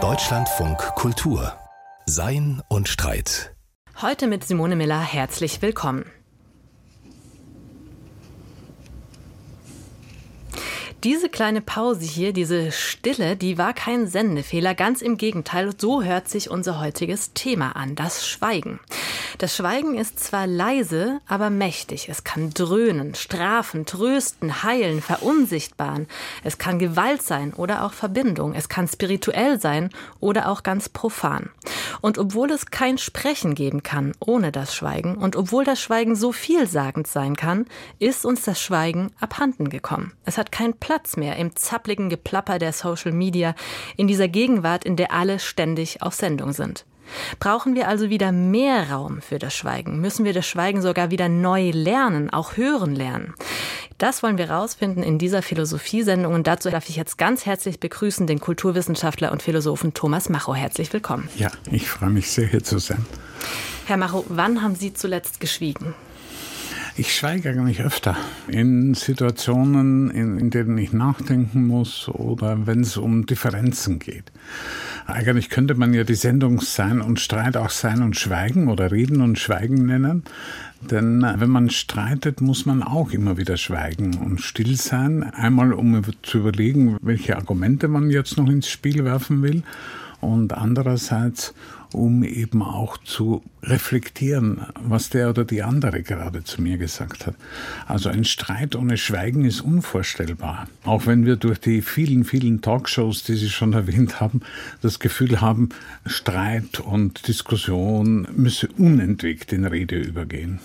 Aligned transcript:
Deutschlandfunk 0.00 0.78
Kultur 0.94 1.58
Sein 2.06 2.62
und 2.68 2.86
Streit. 2.86 3.56
Heute 4.00 4.28
mit 4.28 4.44
Simone 4.44 4.76
Miller 4.76 5.00
herzlich 5.00 5.60
willkommen. 5.62 6.04
Diese 11.04 11.28
kleine 11.28 11.60
Pause 11.60 12.04
hier, 12.04 12.32
diese 12.32 12.72
Stille, 12.72 13.36
die 13.36 13.56
war 13.56 13.72
kein 13.72 14.08
Sendefehler. 14.08 14.74
Ganz 14.74 15.00
im 15.00 15.16
Gegenteil, 15.16 15.70
so 15.78 16.02
hört 16.02 16.28
sich 16.28 16.50
unser 16.50 16.80
heutiges 16.80 17.32
Thema 17.34 17.76
an, 17.76 17.94
das 17.94 18.26
Schweigen. 18.26 18.80
Das 19.38 19.54
Schweigen 19.54 19.96
ist 19.96 20.18
zwar 20.18 20.48
leise, 20.48 21.20
aber 21.28 21.50
mächtig. 21.50 22.08
Es 22.08 22.24
kann 22.24 22.50
dröhnen, 22.50 23.14
strafen, 23.14 23.86
trösten, 23.86 24.64
heilen, 24.64 25.00
verunsichtbaren. 25.00 26.08
Es 26.42 26.58
kann 26.58 26.80
Gewalt 26.80 27.22
sein 27.22 27.52
oder 27.54 27.84
auch 27.84 27.92
Verbindung. 27.92 28.54
Es 28.54 28.68
kann 28.68 28.88
spirituell 28.88 29.60
sein 29.60 29.90
oder 30.18 30.48
auch 30.48 30.64
ganz 30.64 30.88
profan. 30.88 31.50
Und 32.00 32.18
obwohl 32.18 32.50
es 32.50 32.66
kein 32.66 32.98
Sprechen 32.98 33.54
geben 33.54 33.84
kann 33.84 34.14
ohne 34.18 34.50
das 34.50 34.74
Schweigen 34.74 35.16
und 35.16 35.36
obwohl 35.36 35.62
das 35.62 35.80
Schweigen 35.80 36.16
so 36.16 36.32
vielsagend 36.32 37.06
sein 37.06 37.36
kann, 37.36 37.66
ist 38.00 38.26
uns 38.26 38.42
das 38.42 38.60
Schweigen 38.60 39.12
abhanden 39.20 39.68
gekommen. 39.68 40.12
Es 40.24 40.38
hat 40.38 40.50
keinen 40.50 40.74
Platz 40.88 41.18
mehr 41.18 41.36
im 41.36 41.54
zappligen 41.54 42.08
Geplapper 42.08 42.58
der 42.58 42.72
Social 42.72 43.12
Media, 43.12 43.54
in 43.98 44.08
dieser 44.08 44.26
Gegenwart, 44.26 44.86
in 44.86 44.96
der 44.96 45.12
alle 45.12 45.38
ständig 45.38 46.00
auf 46.00 46.14
Sendung 46.14 46.54
sind. 46.54 46.86
Brauchen 47.40 47.74
wir 47.74 47.88
also 47.88 48.08
wieder 48.08 48.32
mehr 48.32 48.90
Raum 48.90 49.20
für 49.20 49.38
das 49.38 49.54
Schweigen? 49.54 50.00
Müssen 50.00 50.24
wir 50.24 50.32
das 50.32 50.46
Schweigen 50.46 50.80
sogar 50.80 51.10
wieder 51.10 51.28
neu 51.28 51.72
lernen, 51.72 52.30
auch 52.30 52.56
hören 52.56 52.94
lernen? 52.94 53.34
Das 53.98 54.22
wollen 54.22 54.38
wir 54.38 54.50
rausfinden 54.50 55.02
in 55.02 55.18
dieser 55.18 55.42
Philosophiesendung 55.42 56.32
und 56.32 56.46
dazu 56.46 56.70
darf 56.70 56.88
ich 56.88 56.96
jetzt 56.96 57.18
ganz 57.18 57.44
herzlich 57.44 57.80
begrüßen 57.80 58.26
den 58.26 58.40
Kulturwissenschaftler 58.40 59.30
und 59.30 59.42
Philosophen 59.42 59.92
Thomas 59.92 60.30
Macho. 60.30 60.54
Herzlich 60.54 60.90
willkommen. 60.94 61.28
Ja, 61.36 61.50
ich 61.70 61.86
freue 61.86 62.08
mich 62.08 62.30
sehr, 62.30 62.46
hier 62.46 62.64
zu 62.64 62.78
sein. 62.78 63.04
Herr 63.84 63.98
Macho, 63.98 64.24
wann 64.30 64.62
haben 64.62 64.74
Sie 64.74 64.94
zuletzt 64.94 65.38
geschwiegen? 65.38 65.94
Ich 66.98 67.14
schweige 67.14 67.50
eigentlich 67.50 67.80
öfter 67.80 68.16
in 68.48 68.94
Situationen, 68.94 70.10
in, 70.10 70.36
in 70.36 70.50
denen 70.50 70.76
ich 70.78 70.92
nachdenken 70.92 71.64
muss 71.64 72.08
oder 72.08 72.66
wenn 72.66 72.80
es 72.80 72.96
um 72.96 73.24
Differenzen 73.24 74.00
geht. 74.00 74.32
Eigentlich 75.06 75.48
könnte 75.48 75.76
man 75.76 75.94
ja 75.94 76.02
die 76.02 76.16
Sendung 76.16 76.60
Sein 76.60 77.00
und 77.00 77.20
Streit 77.20 77.56
auch 77.56 77.70
Sein 77.70 78.02
und 78.02 78.16
Schweigen 78.16 78.66
oder 78.66 78.90
Reden 78.90 79.20
und 79.20 79.38
Schweigen 79.38 79.86
nennen. 79.86 80.24
Denn 80.90 81.22
äh, 81.22 81.34
wenn 81.38 81.50
man 81.50 81.70
streitet, 81.70 82.40
muss 82.40 82.66
man 82.66 82.82
auch 82.82 83.12
immer 83.12 83.36
wieder 83.36 83.56
schweigen 83.56 84.16
und 84.16 84.40
still 84.40 84.74
sein. 84.74 85.22
Einmal, 85.22 85.74
um 85.74 86.02
zu 86.22 86.38
überlegen, 86.38 86.96
welche 87.00 87.36
Argumente 87.36 87.86
man 87.86 88.10
jetzt 88.10 88.36
noch 88.36 88.48
ins 88.48 88.68
Spiel 88.68 89.04
werfen 89.04 89.40
will. 89.40 89.62
Und 90.20 90.52
andererseits, 90.52 91.54
um 91.92 92.22
eben 92.22 92.62
auch 92.62 92.98
zu 92.98 93.42
reflektieren, 93.62 94.66
was 94.80 95.10
der 95.10 95.30
oder 95.30 95.44
die 95.44 95.62
andere 95.62 96.02
gerade 96.02 96.44
zu 96.44 96.62
mir 96.62 96.78
gesagt 96.78 97.26
hat. 97.26 97.34
Also 97.86 98.08
ein 98.08 98.24
Streit 98.24 98.76
ohne 98.76 98.96
Schweigen 98.96 99.44
ist 99.44 99.60
unvorstellbar. 99.60 100.68
Auch 100.84 101.06
wenn 101.06 101.26
wir 101.26 101.36
durch 101.36 101.58
die 101.58 101.82
vielen, 101.82 102.24
vielen 102.24 102.60
Talkshows, 102.60 103.24
die 103.24 103.34
Sie 103.34 103.50
schon 103.50 103.72
erwähnt 103.74 104.20
haben, 104.20 104.40
das 104.82 104.98
Gefühl 104.98 105.40
haben, 105.40 105.70
Streit 106.06 106.80
und 106.80 107.26
Diskussion 107.28 108.28
müsse 108.34 108.68
unentwegt 108.76 109.52
in 109.52 109.64
Rede 109.64 109.96
übergehen. 109.96 110.60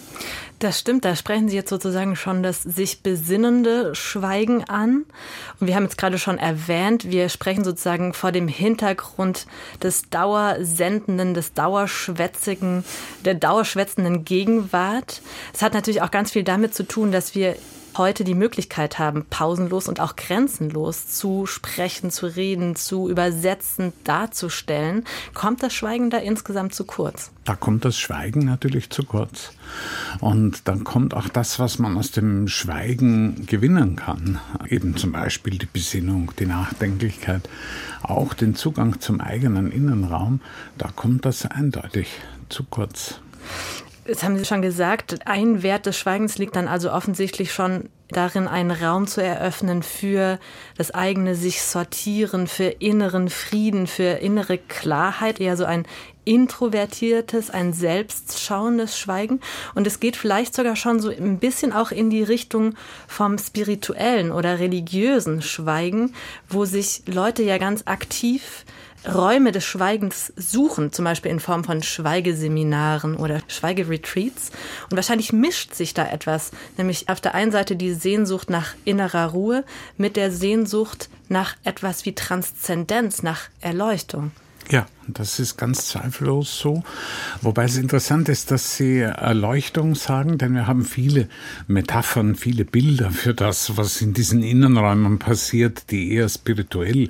Das 0.64 0.80
stimmt, 0.80 1.04
da 1.04 1.14
sprechen 1.18 1.50
Sie 1.50 1.58
jetzt 1.58 1.70
sozusagen 1.70 2.16
schon 2.16 2.42
das 2.42 2.64
sich 2.64 3.04
besinnende 3.04 3.94
Schweigen 3.96 4.64
an. 4.64 5.04
Und 5.60 5.68
wir 5.68 5.76
haben 5.76 5.84
jetzt 5.84 5.98
gerade 5.98 6.18
schon 6.18 6.38
erwähnt, 6.38 7.12
wir 7.12 7.28
sprechen 7.28 7.66
sozusagen 7.66 8.14
vor 8.14 8.32
dem 8.32 8.48
Hintergrund 8.48 9.46
des 9.82 10.10
Dauersendenden, 10.10 11.34
des 11.34 11.52
Dauerschwätzigen, 11.52 12.86
der 13.26 13.34
dauerschwätzenden 13.34 14.24
Gegenwart. 14.24 15.22
Es 15.54 15.62
hat 15.62 15.74
natürlich 15.74 16.02
auch 16.02 16.12
ganz 16.12 16.32
viel 16.32 16.46
damit 16.46 16.74
zu 16.74 16.88
tun, 16.88 17.12
dass 17.12 17.36
wir 17.36 17.58
heute 17.98 18.24
die 18.24 18.36
Möglichkeit 18.36 19.00
haben, 19.00 19.26
pausenlos 19.30 19.88
und 19.88 20.00
auch 20.00 20.16
grenzenlos 20.16 21.08
zu 21.08 21.46
sprechen, 21.46 22.12
zu 22.12 22.26
reden, 22.28 22.76
zu 22.76 23.10
übersetzen, 23.10 23.94
darzustellen, 24.04 25.06
kommt 25.34 25.64
das 25.64 25.74
Schweigen 25.74 26.10
da 26.10 26.18
insgesamt 26.18 26.74
zu 26.74 26.84
kurz? 26.86 27.32
Da 27.46 27.56
kommt 27.56 27.84
das 27.84 27.98
Schweigen 27.98 28.46
natürlich 28.46 28.90
zu 28.90 29.04
kurz. 29.04 29.52
Und 30.20 30.68
dann 30.68 30.84
kommt 30.84 31.14
auch 31.14 31.28
das, 31.28 31.60
was 31.60 31.80
man 31.80 31.98
aus 31.98 32.12
dem 32.12 32.48
Schweigen 32.48 33.46
gewinnen 33.46 33.96
kann. 33.96 34.40
Eben 34.70 34.96
zum 34.96 35.12
Beispiel 35.12 35.58
die 35.58 35.66
Besinnung, 35.66 36.32
die 36.40 36.46
Nachdenklichkeit, 36.46 37.50
auch 38.02 38.34
den 38.34 38.56
Zugang 38.56 39.00
zum 39.02 39.20
eigenen 39.20 39.72
Innenraum. 39.72 40.40
Da 40.78 40.90
kommt 40.96 41.26
das 41.26 41.46
eindeutig 41.46 42.08
zu 42.50 42.64
kurz. 42.64 43.20
Jetzt 44.06 44.24
haben 44.24 44.38
Sie 44.38 44.44
schon 44.44 44.62
gesagt, 44.62 45.26
ein 45.26 45.64
Wert 45.64 45.86
des 45.86 45.98
Schweigens 45.98 46.38
liegt 46.38 46.58
dann 46.58 46.68
also 46.68 46.92
offensichtlich 46.92 47.54
schon 47.54 47.90
darin, 48.10 48.50
einen 48.50 48.72
Raum 48.72 49.08
zu 49.08 49.24
eröffnen 49.24 49.82
für 49.82 50.40
das 50.78 50.92
eigene 50.92 51.36
sich 51.36 51.62
sortieren, 51.62 52.48
für 52.48 52.66
inneren 52.66 53.30
Frieden, 53.30 53.88
für 53.88 54.20
innere 54.20 54.58
Klarheit, 54.58 55.40
eher 55.40 55.56
so 55.56 55.64
ein 55.64 55.86
introvertiertes, 56.26 57.50
ein 57.50 57.72
selbstschauendes 57.72 59.00
Schweigen. 59.00 59.40
Und 59.74 59.88
es 59.88 60.02
geht 60.02 60.18
vielleicht 60.18 60.54
sogar 60.54 60.76
schon 60.76 61.00
so 61.00 61.10
ein 61.10 61.40
bisschen 61.40 61.72
auch 61.72 61.92
in 61.92 62.10
die 62.10 62.24
Richtung 62.24 62.76
vom 63.08 63.38
spirituellen 63.38 64.34
oder 64.34 64.60
religiösen 64.60 65.42
Schweigen, 65.42 66.14
wo 66.50 66.66
sich 66.66 67.04
Leute 67.06 67.44
ja 67.44 67.58
ganz 67.58 67.84
aktiv 67.86 68.66
Räume 69.08 69.52
des 69.52 69.66
Schweigens 69.66 70.34
suchen, 70.36 70.92
zum 70.92 71.06
Beispiel 71.06 71.32
in 71.32 71.40
Form 71.40 71.64
von 71.64 71.84
Schweigeseminaren 71.84 73.16
oder 73.16 73.42
Schweigeretreats. 73.48 74.52
Und 74.90 74.96
wahrscheinlich 74.96 75.34
mischt 75.34 75.74
sich 75.74 75.94
da 75.94 76.08
etwas, 76.08 76.52
nämlich 76.78 77.10
auf 77.10 77.22
der 77.22 77.36
einen 77.36 77.52
Seite 77.52 77.76
die 77.76 77.94
Sehnsucht 77.94 78.50
nach 78.50 78.74
innerer 78.86 79.28
Ruhe 79.28 79.64
mit 79.98 80.16
der 80.16 80.32
Sehnsucht 80.32 81.10
nach 81.30 81.56
etwas 81.64 82.06
wie 82.06 82.16
Transzendenz, 82.16 83.24
nach 83.24 83.50
Erleuchtung. 83.62 84.32
Ja, 84.70 84.86
das 85.08 85.40
ist 85.40 85.58
ganz 85.58 85.88
zweifellos 85.88 86.60
so. 86.60 86.84
Wobei 87.42 87.66
es 87.66 87.78
interessant 87.78 88.30
ist, 88.30 88.52
dass 88.52 88.78
Sie 88.78 89.00
Erleuchtung 89.00 89.96
sagen, 89.96 90.38
denn 90.38 90.54
wir 90.56 90.68
haben 90.68 90.86
viele 90.86 91.28
Metaphern, 91.68 92.36
viele 92.36 92.66
Bilder 92.66 93.12
für 93.12 93.34
das, 93.34 93.78
was 93.78 94.02
in 94.02 94.14
diesen 94.14 94.44
Innenräumen 94.44 95.20
passiert, 95.20 95.92
die 95.92 96.14
eher 96.14 96.30
spirituell 96.30 97.10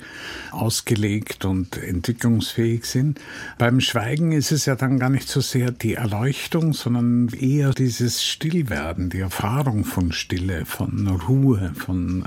ausgelegt 0.52 1.46
und 1.46 1.78
entwicklungsfähig 1.78 2.86
sind. 2.86 3.20
Beim 3.58 3.80
Schweigen 3.80 4.32
ist 4.32 4.52
es 4.52 4.66
ja 4.66 4.76
dann 4.76 5.00
gar 5.00 5.10
nicht 5.10 5.28
so 5.30 5.42
sehr 5.42 5.72
die 5.72 5.96
Erleuchtung, 5.96 6.74
sondern 6.74 7.30
eher 7.30 7.72
dieses 7.74 8.24
Stillwerden, 8.24 9.10
die 9.10 9.20
Erfahrung 9.20 9.86
von 9.86 10.12
Stille, 10.12 10.66
von 10.66 11.08
Ruhe, 11.08 11.74
von 11.76 12.24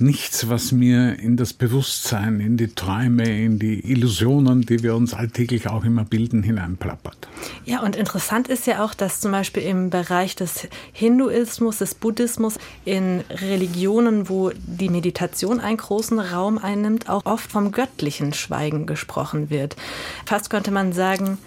nichts, 0.00 0.48
was 0.48 0.72
mir 0.72 1.18
in 1.18 1.36
das 1.36 1.52
Bewusstsein, 1.52 2.40
in 2.40 2.56
die 2.56 2.68
Träume, 2.68 3.44
in 3.44 3.58
die 3.58 3.80
Illusionen, 3.90 4.62
die 4.62 4.82
wir 4.82 4.89
wir 4.90 4.96
uns 4.96 5.14
alltäglich 5.14 5.68
auch 5.68 5.84
immer 5.84 6.04
bilden, 6.04 6.42
hineinplappert. 6.42 7.28
Ja, 7.64 7.80
und 7.82 7.94
interessant 7.94 8.48
ist 8.48 8.66
ja 8.66 8.84
auch, 8.84 8.92
dass 8.92 9.20
zum 9.20 9.30
Beispiel 9.30 9.62
im 9.62 9.88
Bereich 9.88 10.34
des 10.34 10.68
Hinduismus, 10.92 11.78
des 11.78 11.94
Buddhismus, 11.94 12.58
in 12.84 13.20
Religionen, 13.30 14.28
wo 14.28 14.50
die 14.54 14.88
Meditation 14.88 15.60
einen 15.60 15.76
großen 15.76 16.18
Raum 16.18 16.58
einnimmt, 16.58 17.08
auch 17.08 17.24
oft 17.24 17.50
vom 17.52 17.70
göttlichen 17.70 18.32
Schweigen 18.32 18.86
gesprochen 18.86 19.48
wird. 19.48 19.76
Fast 20.26 20.50
könnte 20.50 20.72
man 20.72 20.92
sagen, 20.92 21.38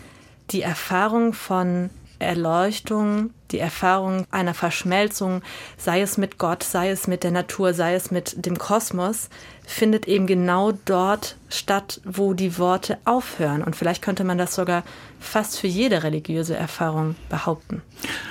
die 0.52 0.62
Erfahrung 0.62 1.34
von 1.34 1.90
Erleuchtung, 2.20 3.32
die 3.52 3.60
Erfahrung 3.60 4.26
einer 4.32 4.54
Verschmelzung, 4.54 5.42
sei 5.78 6.02
es 6.02 6.18
mit 6.18 6.38
Gott, 6.38 6.64
sei 6.64 6.90
es 6.90 7.08
mit 7.08 7.24
der 7.24 7.32
Natur, 7.32 7.74
sei 7.74 7.96
es 7.96 8.10
mit 8.10 8.46
dem 8.46 8.58
Kosmos, 8.58 9.30
findet 9.66 10.08
eben 10.08 10.28
genau 10.28 10.72
dort 10.86 11.38
statt, 11.50 12.02
wo 12.04 12.34
die 12.34 12.58
Worte 12.58 12.98
aufhören. 13.06 13.64
Und 13.64 13.76
vielleicht 13.76 14.02
könnte 14.02 14.24
man 14.24 14.38
das 14.38 14.56
sogar 14.56 14.84
fast 15.20 15.60
für 15.60 15.68
jede 15.68 16.04
religiöse 16.04 16.56
Erfahrung 16.56 17.16
behaupten. 17.30 17.82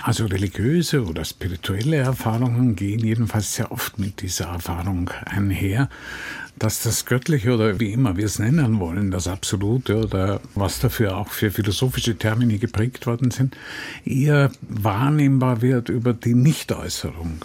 Also 0.03 0.27
religiöse 0.27 1.05
oder 1.05 1.25
spirituelle 1.25 1.97
Erfahrungen 1.97 2.77
gehen 2.77 3.01
jedenfalls 3.01 3.55
sehr 3.55 3.73
oft 3.73 3.99
mit 3.99 4.21
dieser 4.21 4.47
Erfahrung 4.47 5.11
einher 5.25 5.89
dass 6.59 6.83
das 6.83 7.07
Göttliche 7.07 7.55
oder 7.55 7.81
wie 7.81 7.93
immer 7.93 8.17
wir 8.17 8.27
es 8.27 8.39
nennen 8.39 8.79
wollen, 8.79 9.11
das 9.11 9.27
Absolute 9.27 9.97
oder 9.97 10.41
was 10.55 10.81
dafür 10.81 11.17
auch 11.17 11.29
für 11.29 11.51
philosophische 11.51 12.17
Termini 12.17 12.59
geprägt 12.59 13.07
worden 13.07 13.31
sind, 13.31 13.57
eher 14.05 14.51
wahrnehmbar 14.63 15.63
wird 15.63 15.89
über 15.89 16.13
die 16.13 16.35
Nichtäußerung, 16.35 17.39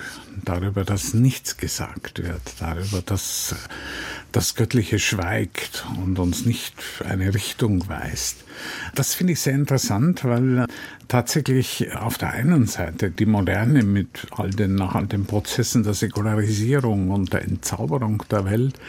darüber, 0.43 0.83
dass 0.83 1.13
nichts 1.13 1.57
gesagt 1.57 2.21
wird, 2.23 2.41
darüber, 2.59 3.01
dass 3.05 3.55
das 4.31 4.55
Göttliche 4.55 4.99
schweigt 4.99 5.85
und 6.03 6.19
uns 6.19 6.45
nicht 6.45 6.75
eine 7.07 7.33
Richtung 7.33 7.87
weist. 7.87 8.43
Das 8.95 9.13
finde 9.13 9.33
ich 9.33 9.39
sehr 9.39 9.53
interessant, 9.53 10.23
weil 10.23 10.65
tatsächlich 11.07 11.95
auf 11.95 12.17
der 12.17 12.31
einen 12.31 12.65
Seite 12.65 13.11
die 13.11 13.25
Moderne 13.25 13.83
mit 13.83 14.27
all 14.31 14.49
den, 14.49 14.75
nach 14.75 14.95
all 14.95 15.07
den 15.07 15.25
Prozessen 15.25 15.83
der 15.83 15.93
Säkularisierung 15.93 17.11
und 17.11 17.33
der 17.33 17.43
Entzauberung 17.43 18.23
der 18.29 18.45
Welt 18.45 18.79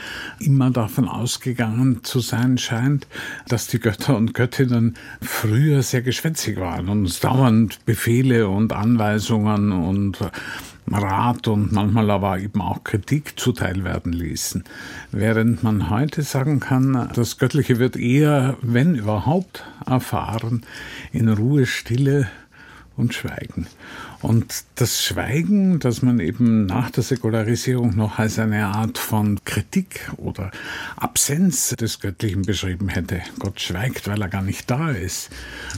immer 0.40 0.70
davon 0.70 1.08
ausgegangen 1.08 2.02
zu 2.02 2.20
sein 2.20 2.58
scheint, 2.58 3.06
dass 3.48 3.68
die 3.68 3.78
Götter 3.78 4.16
und 4.16 4.34
Göttinnen 4.34 4.96
früher 5.20 5.82
sehr 5.82 6.02
geschwätzig 6.02 6.58
waren 6.58 6.88
und 6.88 7.00
uns 7.00 7.20
dauernd 7.20 7.84
Befehle 7.84 8.48
und 8.48 8.72
Anweisungen 8.72 9.72
und 9.72 10.18
Rat 10.94 11.48
und 11.48 11.72
manchmal 11.72 12.10
aber 12.10 12.38
eben 12.38 12.60
auch 12.60 12.84
Kritik 12.84 13.38
zuteil 13.38 13.84
werden 13.84 14.12
ließen. 14.12 14.64
Während 15.12 15.62
man 15.62 15.90
heute 15.90 16.22
sagen 16.22 16.60
kann, 16.60 17.10
das 17.14 17.38
Göttliche 17.38 17.78
wird 17.78 17.96
eher, 17.96 18.56
wenn 18.62 18.94
überhaupt, 18.94 19.64
erfahren 19.86 20.62
in 21.12 21.28
Ruhe, 21.28 21.66
Stille 21.66 22.28
und 22.96 23.14
Schweigen. 23.14 23.66
Und 24.20 24.64
das 24.74 25.04
Schweigen, 25.04 25.78
das 25.78 26.02
man 26.02 26.18
eben 26.18 26.66
nach 26.66 26.90
der 26.90 27.04
Säkularisierung 27.04 27.94
noch 27.94 28.18
als 28.18 28.38
eine 28.38 28.66
Art 28.66 28.98
von 28.98 29.38
Kritik 29.44 30.10
oder 30.16 30.50
Absenz 30.96 31.68
des 31.70 32.00
Göttlichen 32.00 32.42
beschrieben 32.42 32.88
hätte. 32.88 33.20
Gott 33.38 33.60
schweigt, 33.60 34.08
weil 34.08 34.20
er 34.20 34.28
gar 34.28 34.42
nicht 34.42 34.68
da 34.68 34.90
ist, 34.90 35.30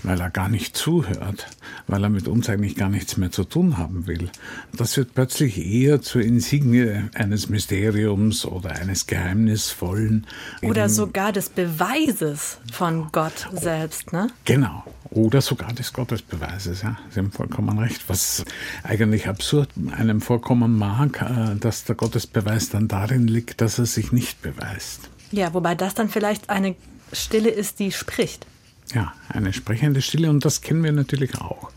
weil 0.05 0.21
er 0.21 0.31
gar 0.31 0.49
nicht 0.49 0.75
zuhört, 0.75 1.49
weil 1.87 2.03
er 2.03 2.09
mit 2.09 2.29
uns 2.29 2.49
eigentlich 2.49 2.77
gar 2.77 2.89
nichts 2.89 3.19
mehr 3.19 3.31
zu 3.31 3.45
tun 3.45 3.77
haben 3.77 4.07
will. 4.07 4.31
Das 4.73 4.97
wird 4.97 5.15
plötzlich 5.15 5.59
eher 5.59 6.01
zur 6.01 6.23
Insignie 6.23 7.11
eines 7.15 7.51
Mysteriums 7.51 8.47
oder 8.47 8.71
eines 8.71 9.07
Geheimnisvollen. 9.07 10.27
Oder 10.63 10.89
sogar 10.89 11.33
des 11.33 11.51
Beweises 11.51 12.59
von 12.73 13.13
Gott 13.13 13.49
selbst, 13.53 14.15
ne? 14.15 14.29
Genau. 14.47 14.85
Oder 15.11 15.41
sogar 15.41 15.73
des 15.73 15.93
Gottesbeweises, 15.93 16.83
ja. 16.83 16.97
Sie 17.11 17.19
haben 17.19 17.33
vollkommen 17.33 17.79
recht. 17.79 18.09
Was 18.09 18.45
eigentlich 18.85 19.29
absurd 19.29 19.69
einem 19.91 20.21
vorkommen 20.21 20.79
mag, 20.79 21.21
äh, 21.23 21.57
dass 21.59 21.85
der 21.85 21.97
Gottesbeweis 21.97 22.71
dann 22.71 22.87
darin 22.87 23.27
liegt, 23.27 23.61
dass 23.61 23.79
er 23.79 23.87
sich 23.87 24.13
nicht 24.13 24.41
beweist. 24.41 25.11
Ja, 25.33 25.53
wobei 25.53 25.75
das 25.75 25.95
dann 25.95 26.09
vielleicht 26.09 26.49
eine 26.49 26.77
Stille 27.13 27.51
ist, 27.51 27.81
die 27.81 27.91
spricht. 27.91 28.47
Ja, 28.95 29.13
eine 29.29 29.53
sprechende 29.53 30.03
Stille 30.03 30.31
und 30.31 30.45
das 30.45 30.61
kennen 30.61 30.85
wir 30.85 30.93
natürlich 30.93 31.41
auch. 31.41 31.71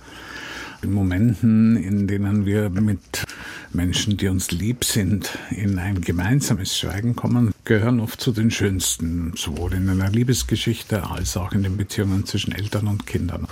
In 0.84 0.92
Momenten, 0.92 1.78
in 1.78 2.08
denen 2.08 2.46
wir 2.46 2.70
mit 2.70 3.24
Menschen, 3.72 4.18
die 4.18 4.28
uns 4.28 4.52
lieb 4.52 4.84
sind, 4.84 5.38
in 5.50 5.80
ein 5.80 6.02
gemeinsames 6.02 6.78
Schweigen 6.78 7.16
kommen, 7.16 7.54
gehören 7.64 8.02
oft 8.02 8.20
zu 8.20 8.34
den 8.34 8.52
schönsten, 8.52 9.32
sowohl 9.38 9.76
in 9.76 9.88
einer 9.88 10.10
Liebesgeschichte 10.10 11.10
als 11.10 11.38
auch 11.38 11.54
in 11.54 11.64
den 11.64 11.78
Beziehungen 11.78 12.26
zwischen 12.26 12.52
Eltern 12.52 12.88
und 12.88 13.08
Kindern. 13.08 13.48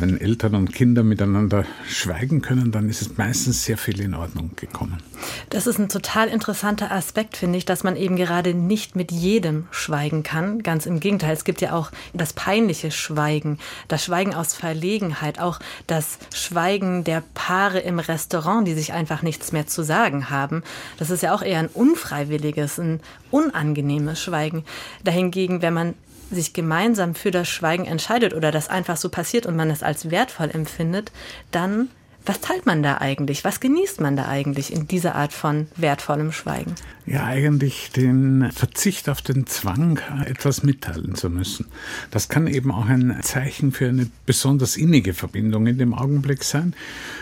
Wenn 0.00 0.20
Eltern 0.20 0.54
und 0.54 0.72
Kinder 0.72 1.02
miteinander 1.02 1.64
schweigen 1.88 2.40
können, 2.40 2.70
dann 2.70 2.88
ist 2.88 3.02
es 3.02 3.16
meistens 3.16 3.64
sehr 3.64 3.76
viel 3.76 4.00
in 4.00 4.14
Ordnung 4.14 4.52
gekommen. 4.54 5.02
Das 5.50 5.66
ist 5.66 5.78
ein 5.78 5.88
total 5.88 6.28
interessanter 6.28 6.92
Aspekt, 6.92 7.36
finde 7.36 7.58
ich, 7.58 7.64
dass 7.64 7.82
man 7.82 7.96
eben 7.96 8.14
gerade 8.14 8.54
nicht 8.54 8.94
mit 8.94 9.10
jedem 9.10 9.66
schweigen 9.72 10.22
kann. 10.22 10.62
Ganz 10.62 10.86
im 10.86 11.00
Gegenteil, 11.00 11.32
es 11.32 11.44
gibt 11.44 11.60
ja 11.60 11.72
auch 11.72 11.90
das 12.14 12.32
peinliche 12.32 12.92
Schweigen, 12.92 13.58
das 13.88 14.04
Schweigen 14.04 14.34
aus 14.34 14.54
Verlegenheit, 14.54 15.40
auch 15.40 15.58
das 15.88 16.18
Schweigen 16.32 17.02
der 17.02 17.24
Paare 17.34 17.80
im 17.80 17.98
Restaurant, 17.98 18.68
die 18.68 18.74
sich 18.74 18.92
einfach 18.92 19.22
nichts 19.22 19.50
mehr 19.50 19.66
zu 19.66 19.82
sagen 19.82 20.30
haben. 20.30 20.62
Das 20.98 21.10
ist 21.10 21.24
ja 21.24 21.34
auch 21.34 21.42
eher 21.42 21.58
ein 21.58 21.68
unfreiwilliges, 21.68 22.78
ein 22.78 23.00
unangenehmes 23.32 24.22
Schweigen. 24.22 24.64
Dahingegen, 25.02 25.60
wenn 25.60 25.74
man 25.74 25.94
sich 26.30 26.52
gemeinsam 26.52 27.14
für 27.14 27.30
das 27.30 27.48
Schweigen 27.48 27.84
entscheidet 27.84 28.34
oder 28.34 28.50
das 28.50 28.68
einfach 28.68 28.96
so 28.96 29.08
passiert 29.08 29.46
und 29.46 29.56
man 29.56 29.70
es 29.70 29.82
als 29.82 30.10
wertvoll 30.10 30.50
empfindet, 30.50 31.12
dann 31.50 31.88
was 32.28 32.40
teilt 32.40 32.66
man 32.66 32.82
da 32.82 32.98
eigentlich? 32.98 33.42
Was 33.44 33.60
genießt 33.60 34.00
man 34.00 34.16
da 34.16 34.26
eigentlich 34.26 34.72
in 34.72 34.86
dieser 34.86 35.14
Art 35.14 35.32
von 35.32 35.66
wertvollem 35.76 36.30
Schweigen? 36.32 36.74
Ja, 37.06 37.24
eigentlich 37.24 37.90
den 37.90 38.52
Verzicht 38.52 39.08
auf 39.08 39.22
den 39.22 39.46
Zwang, 39.46 39.98
etwas 40.26 40.62
mitteilen 40.62 41.14
zu 41.14 41.30
müssen. 41.30 41.66
Das 42.10 42.28
kann 42.28 42.46
eben 42.46 42.70
auch 42.70 42.86
ein 42.86 43.18
Zeichen 43.22 43.72
für 43.72 43.88
eine 43.88 44.10
besonders 44.26 44.76
innige 44.76 45.14
Verbindung 45.14 45.66
in 45.66 45.78
dem 45.78 45.94
Augenblick 45.94 46.44
sein. 46.44 46.74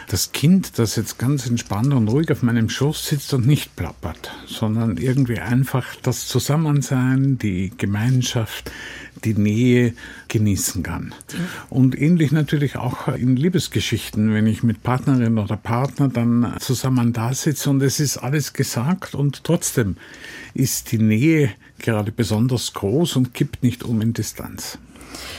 Das 0.08 0.32
Kind, 0.32 0.81
das 0.81 0.97
jetzt 0.97 1.19
ganz 1.19 1.47
entspannt 1.47 1.94
und 1.94 2.09
ruhig 2.09 2.32
auf 2.32 2.43
meinem 2.43 2.69
Schoß 2.69 3.06
sitzt 3.06 3.32
und 3.32 3.47
nicht 3.47 3.76
plappert, 3.76 4.32
sondern 4.47 4.97
irgendwie 4.97 5.38
einfach 5.38 5.87
das 6.02 6.26
Zusammensein, 6.26 7.38
die 7.38 7.73
Gemeinschaft, 7.79 8.73
die 9.25 9.35
Nähe 9.35 9.94
genießen 10.28 10.82
kann. 10.82 11.14
Und 11.70 12.00
ähnlich 12.00 12.32
natürlich 12.32 12.76
auch 12.76 13.08
in 13.08 13.37
Liebesgeschichten, 13.37 14.32
wenn 14.34 14.46
ich 14.46 14.62
mit 14.62 14.82
Partnerin 14.82 15.38
oder 15.38 15.56
Partner 15.56 16.08
dann 16.08 16.55
zusammen 16.61 17.12
da 17.12 17.32
sitze 17.34 17.70
und 17.70 17.82
es 17.82 18.00
ist 18.00 18.19
alles 18.19 18.52
gesagt 18.52 19.14
und 19.14 19.44
trotzdem 19.44 19.96
ist 20.55 20.93
die 20.93 20.99
Nähe 20.99 21.50
gerade 21.78 22.12
besonders 22.12 22.73
groß 22.73 23.17
und 23.17 23.34
kippt 23.34 23.62
nicht 23.62 23.82
um 23.82 24.00
in 24.00 24.12
Distanz. 24.12 24.78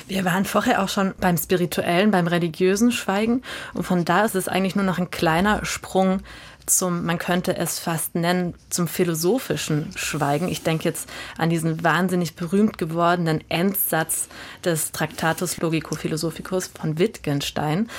Wir 0.07 0.25
waren 0.25 0.45
vorher 0.45 0.81
auch 0.83 0.89
schon 0.89 1.13
beim 1.19 1.37
spirituellen, 1.37 2.11
beim 2.11 2.27
religiösen 2.27 2.91
Schweigen 2.91 3.41
und 3.73 3.83
von 3.83 4.05
da 4.05 4.25
ist 4.25 4.35
es 4.35 4.47
eigentlich 4.47 4.75
nur 4.75 4.85
noch 4.85 4.97
ein 4.97 5.11
kleiner 5.11 5.65
Sprung 5.65 6.21
zum, 6.67 7.05
man 7.05 7.17
könnte 7.17 7.57
es 7.57 7.79
fast 7.79 8.15
nennen, 8.15 8.53
zum 8.69 8.87
philosophischen 8.87 9.91
Schweigen. 9.95 10.47
Ich 10.49 10.63
denke 10.63 10.83
jetzt 10.83 11.09
an 11.37 11.49
diesen 11.49 11.83
wahnsinnig 11.83 12.35
berühmt 12.35 12.77
gewordenen 12.77 13.43
Endsatz 13.49 14.27
des 14.63 14.91
Traktatus 14.91 15.57
Logico 15.57 15.95
Philosophicus 15.95 16.67
von 16.67 16.99
Wittgenstein, 16.99 17.89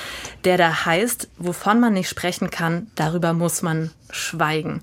der 0.45 0.59
da 0.59 0.85
heißt, 0.85 1.29
wovon 1.39 1.81
man 1.81 1.95
nicht 1.95 2.09
sprechen 2.09 2.51
kann, 2.51 2.91
darüber 2.95 3.33
muss 3.33 3.63
man 3.63 3.91
schweigen. 4.11 4.83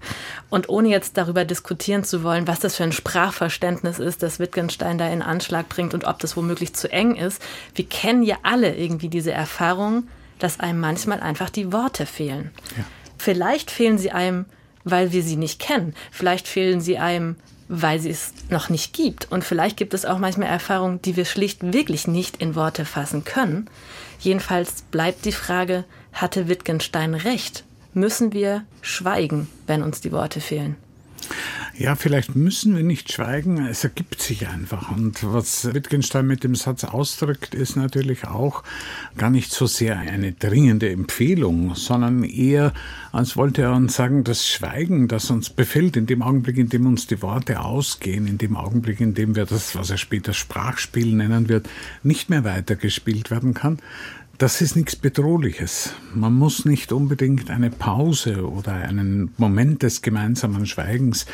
Und 0.49 0.69
ohne 0.69 0.89
jetzt 0.89 1.17
darüber 1.17 1.45
diskutieren 1.45 2.03
zu 2.03 2.23
wollen, 2.23 2.47
was 2.47 2.59
das 2.59 2.75
für 2.75 2.83
ein 2.83 2.91
Sprachverständnis 2.91 3.99
ist, 3.99 4.23
das 4.23 4.39
Wittgenstein 4.39 4.97
da 4.97 5.07
in 5.07 5.21
Anschlag 5.21 5.69
bringt 5.69 5.93
und 5.93 6.05
ob 6.05 6.19
das 6.19 6.35
womöglich 6.35 6.73
zu 6.73 6.91
eng 6.91 7.15
ist, 7.15 7.41
wir 7.73 7.85
kennen 7.85 8.23
ja 8.23 8.37
alle 8.43 8.75
irgendwie 8.75 9.09
diese 9.09 9.31
Erfahrung, 9.31 10.07
dass 10.39 10.59
einem 10.59 10.79
manchmal 10.79 11.21
einfach 11.21 11.49
die 11.49 11.71
Worte 11.71 12.05
fehlen. 12.05 12.51
Ja. 12.77 12.83
Vielleicht 13.17 13.71
fehlen 13.71 13.97
sie 13.97 14.11
einem, 14.11 14.45
weil 14.83 15.11
wir 15.11 15.23
sie 15.23 15.35
nicht 15.35 15.59
kennen. 15.59 15.93
Vielleicht 16.11 16.47
fehlen 16.47 16.81
sie 16.81 16.97
einem, 16.97 17.35
weil 17.67 17.99
sie 17.99 18.09
es 18.09 18.33
noch 18.49 18.69
nicht 18.69 18.93
gibt. 18.93 19.31
Und 19.31 19.43
vielleicht 19.43 19.77
gibt 19.77 19.93
es 19.93 20.05
auch 20.05 20.19
manchmal 20.19 20.49
Erfahrungen, 20.49 21.01
die 21.01 21.15
wir 21.15 21.25
schlicht 21.25 21.73
wirklich 21.73 22.07
nicht 22.07 22.37
in 22.37 22.55
Worte 22.55 22.85
fassen 22.85 23.23
können. 23.23 23.69
Jedenfalls 24.19 24.83
bleibt 24.83 25.25
die 25.25 25.31
Frage, 25.31 25.85
hatte 26.13 26.47
Wittgenstein 26.47 27.15
recht? 27.15 27.63
Müssen 27.93 28.33
wir 28.33 28.63
schweigen, 28.81 29.49
wenn 29.67 29.81
uns 29.81 30.01
die 30.01 30.11
Worte 30.11 30.41
fehlen? 30.41 30.75
Ja, 31.77 31.95
vielleicht 31.95 32.35
müssen 32.35 32.75
wir 32.75 32.83
nicht 32.83 33.11
schweigen, 33.11 33.65
es 33.65 33.83
ergibt 33.83 34.21
sich 34.21 34.47
einfach. 34.47 34.91
Und 34.91 35.19
was 35.23 35.73
Wittgenstein 35.73 36.25
mit 36.25 36.45
dem 36.45 36.55
Satz 36.55 36.85
ausdrückt, 36.85 37.53
ist 37.53 37.75
natürlich 37.75 38.25
auch 38.25 38.63
gar 39.17 39.29
nicht 39.29 39.51
so 39.51 39.65
sehr 39.65 39.97
eine 39.97 40.31
dringende 40.31 40.89
Empfehlung, 40.89 41.75
sondern 41.75 42.23
eher, 42.23 42.73
als 43.11 43.35
wollte 43.35 43.63
er 43.63 43.73
uns 43.73 43.95
sagen, 43.95 44.23
das 44.23 44.47
Schweigen, 44.47 45.09
das 45.09 45.29
uns 45.29 45.49
befällt, 45.49 45.97
in 45.97 46.05
dem 46.05 46.21
Augenblick, 46.21 46.57
in 46.57 46.69
dem 46.69 46.87
uns 46.87 47.07
die 47.07 47.21
Worte 47.21 47.59
ausgehen, 47.59 48.25
in 48.27 48.37
dem 48.37 48.55
Augenblick, 48.55 49.01
in 49.01 49.13
dem 49.13 49.35
wir 49.35 49.45
das, 49.45 49.75
was 49.75 49.89
er 49.89 49.97
später 49.97 50.33
Sprachspiel 50.33 51.13
nennen 51.13 51.49
wird, 51.49 51.67
nicht 52.03 52.29
mehr 52.29 52.45
weitergespielt 52.45 53.31
werden 53.31 53.53
kann, 53.53 53.79
das 54.37 54.61
ist 54.61 54.75
nichts 54.75 54.95
Bedrohliches. 54.95 55.93
Man 56.13 56.33
muss 56.33 56.65
nicht 56.65 56.91
unbedingt 56.91 57.49
eine 57.49 57.69
Pause 57.69 58.49
oder 58.49 58.73
einen 58.73 59.33
Moment 59.37 59.83
des 59.83 60.01
gemeinsamen 60.01 60.65
Schweigens 60.65 61.25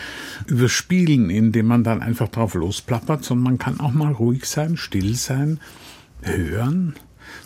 überspielen, 0.47 1.29
indem 1.29 1.67
man 1.67 1.83
dann 1.83 2.01
einfach 2.01 2.27
drauf 2.29 2.53
losplappert, 2.53 3.23
sondern 3.23 3.43
man 3.43 3.57
kann 3.57 3.79
auch 3.79 3.93
mal 3.93 4.11
ruhig 4.11 4.45
sein, 4.45 4.77
still 4.77 5.15
sein, 5.15 5.59
hören 6.21 6.95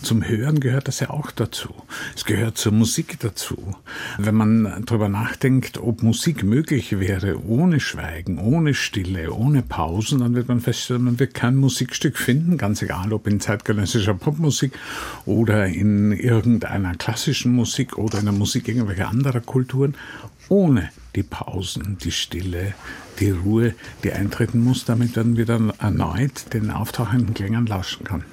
zum 0.06 0.28
Hören 0.28 0.60
gehört 0.60 0.88
das 0.88 1.00
ja 1.00 1.10
auch 1.10 1.32
dazu. 1.32 1.74
Es 2.16 2.26
gehört 2.26 2.58
zur 2.58 2.72
Musik 2.72 3.20
dazu. 3.20 3.76
Wenn 4.18 4.36
man 4.36 4.84
darüber 4.86 5.10
nachdenkt, 5.10 5.80
ob 5.80 6.04
Musik 6.04 6.44
möglich 6.44 7.00
wäre 7.00 7.44
ohne 7.46 7.80
Schweigen, 7.80 8.38
ohne 8.38 8.74
Stille, 8.74 9.34
ohne 9.34 9.64
Pausen, 9.64 10.20
dann 10.20 10.36
wird 10.36 10.48
man 10.48 10.62
feststellen, 10.62 11.04
man 11.04 11.20
wird 11.20 11.34
kein 11.34 11.56
Musikstück 11.56 12.18
finden, 12.18 12.58
ganz 12.58 12.82
egal 12.82 13.12
ob 13.12 13.28
in 13.28 13.40
zeitgenössischer 13.40 14.14
Popmusik 14.14 14.74
oder 15.26 15.66
in 15.66 16.12
irgendeiner 16.12 16.96
klassischen 16.96 17.54
Musik 17.54 17.98
oder 17.98 18.20
in 18.20 18.26
der 18.26 18.34
Musik 18.34 18.68
irgendwelcher 18.68 19.10
anderer 19.10 19.42
Kulturen, 19.42 19.96
ohne 20.48 20.90
die 21.16 21.24
Pausen, 21.24 21.98
die 22.04 22.12
Stille, 22.12 22.76
die 23.20 23.32
Ruhe, 23.32 23.74
die 24.04 24.12
eintreten 24.12 24.64
muss, 24.64 24.86
damit 24.86 25.16
man 25.16 25.38
wieder 25.38 25.60
erneut 25.80 26.54
den 26.54 26.70
auftauchenden 26.70 27.34
Klängen 27.34 27.66
lauschen 27.66 28.04
kann. 28.04 28.24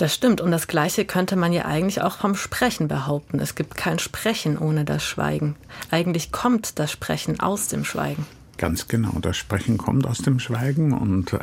Das 0.00 0.14
stimmt. 0.14 0.40
Und 0.40 0.50
das 0.50 0.66
Gleiche 0.66 1.04
könnte 1.04 1.36
man 1.36 1.52
ja 1.52 1.66
eigentlich 1.66 2.00
auch 2.00 2.16
vom 2.16 2.34
Sprechen 2.34 2.88
behaupten. 2.88 3.38
Es 3.38 3.54
gibt 3.54 3.76
kein 3.76 3.98
Sprechen 3.98 4.56
ohne 4.56 4.86
das 4.86 5.04
Schweigen. 5.04 5.56
Eigentlich 5.90 6.32
kommt 6.32 6.78
das 6.78 6.90
Sprechen 6.90 7.38
aus 7.38 7.68
dem 7.68 7.84
Schweigen. 7.84 8.24
Ganz 8.56 8.88
genau. 8.88 9.18
Das 9.20 9.36
Sprechen 9.36 9.76
kommt 9.76 10.06
aus 10.06 10.16
dem 10.18 10.40
Schweigen 10.40 10.94
und 10.94 11.36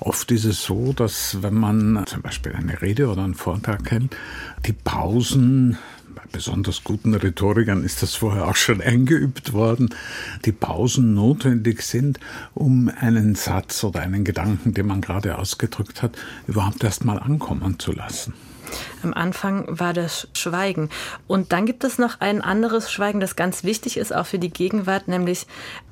oft 0.00 0.30
ist 0.30 0.44
es 0.44 0.62
so, 0.62 0.92
dass 0.92 1.42
wenn 1.42 1.54
man 1.54 2.04
zum 2.04 2.20
Beispiel 2.20 2.52
eine 2.52 2.82
Rede 2.82 3.08
oder 3.08 3.24
einen 3.24 3.34
Vortrag 3.34 3.90
hält, 3.90 4.14
die 4.66 4.74
Pausen 4.74 5.78
bei 6.14 6.22
besonders 6.30 6.84
guten 6.84 7.14
Rhetorikern 7.14 7.84
ist 7.84 8.02
das 8.02 8.14
vorher 8.14 8.48
auch 8.48 8.56
schon 8.56 8.80
eingeübt 8.82 9.52
worden, 9.52 9.94
die 10.44 10.52
Pausen 10.52 11.14
notwendig 11.14 11.82
sind, 11.82 12.20
um 12.54 12.90
einen 13.00 13.34
Satz 13.34 13.82
oder 13.84 14.00
einen 14.00 14.24
Gedanken, 14.24 14.74
den 14.74 14.86
man 14.86 15.00
gerade 15.00 15.38
ausgedrückt 15.38 16.02
hat, 16.02 16.16
überhaupt 16.46 16.84
erst 16.84 17.04
mal 17.04 17.18
ankommen 17.18 17.78
zu 17.78 17.92
lassen. 17.92 18.34
Am 19.02 19.12
Anfang 19.12 19.66
war 19.68 19.92
das 19.92 20.28
Schweigen. 20.34 20.88
Und 21.26 21.52
dann 21.52 21.66
gibt 21.66 21.84
es 21.84 21.98
noch 21.98 22.20
ein 22.20 22.40
anderes 22.40 22.90
Schweigen, 22.90 23.20
das 23.20 23.36
ganz 23.36 23.64
wichtig 23.64 23.96
ist, 23.96 24.14
auch 24.14 24.26
für 24.26 24.38
die 24.38 24.50
Gegenwart, 24.50 25.08
nämlich 25.08 25.46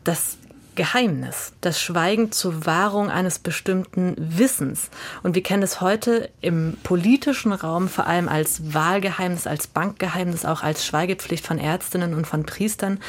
das 0.05 0.39
Geheimnis, 0.75 1.53
das 1.61 1.81
Schweigen 1.81 2.33
zur 2.33 2.67
Wahrung 2.67 3.11
eines 3.11 3.39
bestimmten 3.39 4.15
Wissens. 4.17 4.91
Und 5.23 5.35
wir 5.35 5.43
kennen 5.43 5.63
es 5.63 5.81
heute 5.81 6.31
im 6.41 6.77
politischen 6.83 7.53
Raum 7.53 7.89
vor 7.89 8.07
allem 8.07 8.29
als 8.29 8.73
Wahlgeheimnis, 8.75 9.47
als 9.47 9.67
Bankgeheimnis, 9.67 10.45
auch 10.45 10.63
als 10.63 10.87
Schweigepflicht 10.87 11.47
von 11.47 11.59
Ärztinnen 11.59 12.15
und 12.15 12.27
von 12.27 12.45
Priestern. 12.45 13.01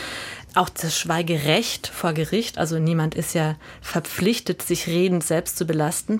Auch 0.53 0.69
das 0.69 0.97
Schweigerecht 0.97 1.87
vor 1.87 2.13
Gericht, 2.13 2.57
also 2.57 2.77
niemand 2.79 3.15
ist 3.15 3.33
ja 3.33 3.55
verpflichtet, 3.81 4.61
sich 4.61 4.87
redend 4.87 5.23
selbst 5.23 5.57
zu 5.57 5.65
belasten. 5.65 6.19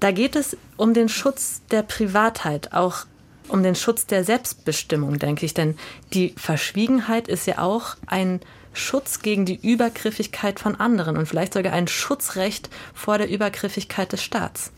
Da 0.00 0.10
geht 0.10 0.36
es 0.36 0.56
um 0.76 0.92
den 0.92 1.08
Schutz 1.08 1.62
der 1.70 1.82
Privatheit, 1.82 2.72
auch 2.72 3.06
um 3.48 3.62
den 3.62 3.74
Schutz 3.74 4.06
der 4.06 4.24
Selbstbestimmung, 4.24 5.18
denke 5.18 5.46
ich. 5.46 5.54
Denn 5.54 5.78
die 6.12 6.34
Verschwiegenheit 6.36 7.28
ist 7.28 7.46
ja 7.46 7.58
auch 7.58 7.96
ein 8.06 8.40
Schutz 8.74 9.20
gegen 9.20 9.46
die 9.46 9.58
Übergriffigkeit 9.62 10.60
von 10.60 10.74
anderen 10.74 11.16
und 11.16 11.26
vielleicht 11.26 11.54
sogar 11.54 11.72
ein 11.72 11.88
Schutzrecht 11.88 12.70
vor 12.92 13.18
der 13.18 13.30
Übergriffigkeit 13.30 14.12
des 14.12 14.22
Staats. 14.22 14.70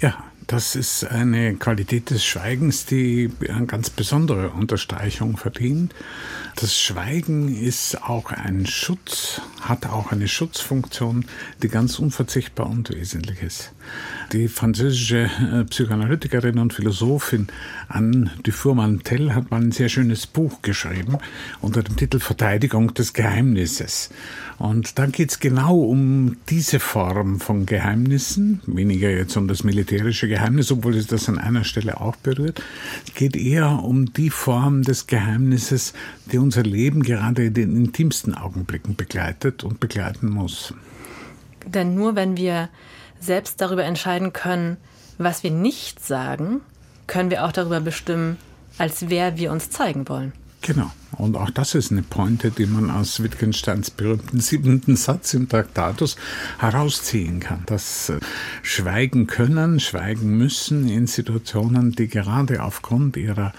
Ja, 0.00 0.16
das 0.46 0.76
ist 0.76 1.04
eine 1.04 1.54
Qualität 1.54 2.10
des 2.10 2.24
Schweigens, 2.24 2.84
die 2.84 3.30
eine 3.48 3.66
ganz 3.66 3.88
besondere 3.88 4.50
Unterstreichung 4.50 5.38
verdient. 5.38 5.94
Das 6.56 6.78
Schweigen 6.78 7.54
ist 7.54 8.02
auch 8.02 8.30
ein 8.30 8.66
Schutz, 8.66 9.40
hat 9.62 9.86
auch 9.86 10.12
eine 10.12 10.28
Schutzfunktion, 10.28 11.24
die 11.62 11.68
ganz 11.68 11.98
unverzichtbar 11.98 12.68
und 12.68 12.90
wesentlich 12.90 13.42
ist. 13.42 13.72
Die 14.32 14.48
französische 14.48 15.30
äh, 15.52 15.64
Psychoanalytikerin 15.64 16.58
und 16.58 16.72
Philosophin 16.72 17.46
Anne 17.88 18.30
Dufour-Mantel 18.42 19.34
hat 19.34 19.50
mal 19.50 19.60
ein 19.60 19.70
sehr 19.70 19.88
schönes 19.88 20.26
Buch 20.26 20.62
geschrieben 20.62 21.18
unter 21.60 21.82
dem 21.82 21.96
Titel 21.96 22.18
Verteidigung 22.18 22.94
des 22.94 23.12
Geheimnisses. 23.12 24.10
Und 24.58 24.98
da 24.98 25.06
geht 25.06 25.30
es 25.30 25.40
genau 25.40 25.78
um 25.78 26.36
diese 26.48 26.80
Form 26.80 27.40
von 27.40 27.66
Geheimnissen, 27.66 28.60
weniger 28.66 29.10
jetzt 29.10 29.36
um 29.36 29.46
das 29.46 29.62
militärische 29.62 30.28
Geheimnis, 30.28 30.72
obwohl 30.72 30.96
es 30.96 31.06
das 31.06 31.28
an 31.28 31.38
einer 31.38 31.64
Stelle 31.64 32.00
auch 32.00 32.16
berührt. 32.16 32.62
Es 33.06 33.14
geht 33.14 33.36
eher 33.36 33.84
um 33.84 34.12
die 34.12 34.30
Form 34.30 34.82
des 34.82 35.06
Geheimnisses, 35.06 35.92
die 36.32 36.38
unser 36.38 36.62
Leben 36.62 37.02
gerade 37.02 37.46
in 37.46 37.54
den 37.54 37.76
intimsten 37.76 38.34
Augenblicken 38.34 38.96
begleitet 38.96 39.64
und 39.64 39.80
begleiten 39.80 40.28
muss. 40.28 40.74
Denn 41.66 41.94
nur 41.94 42.16
wenn 42.16 42.36
wir 42.36 42.68
selbst 43.24 43.60
darüber 43.60 43.84
entscheiden 43.84 44.32
können, 44.32 44.76
was 45.18 45.42
wir 45.42 45.50
nicht 45.50 46.04
sagen, 46.04 46.60
können 47.06 47.30
wir 47.30 47.44
auch 47.44 47.52
darüber 47.52 47.80
bestimmen, 47.80 48.36
als 48.78 49.08
wer 49.08 49.36
wir 49.36 49.52
uns 49.52 49.70
zeigen 49.70 50.08
wollen. 50.08 50.32
Genau. 50.62 50.90
Und 51.18 51.36
auch 51.36 51.50
das 51.50 51.74
ist 51.74 51.92
eine 51.92 52.02
Pointe, 52.02 52.50
die 52.50 52.64
man 52.64 52.90
aus 52.90 53.22
Wittgensteins 53.22 53.90
berühmten 53.90 54.40
siebenten 54.40 54.96
Satz 54.96 55.34
im 55.34 55.46
Traktatus 55.46 56.16
herausziehen 56.58 57.38
kann. 57.38 57.64
Das 57.66 58.08
äh, 58.08 58.18
Schweigen 58.62 59.26
können, 59.26 59.78
schweigen 59.78 60.38
müssen 60.38 60.88
in 60.88 61.06
Situationen, 61.06 61.92
die 61.92 62.08
gerade 62.08 62.62
aufgrund 62.62 63.18
ihrer 63.18 63.52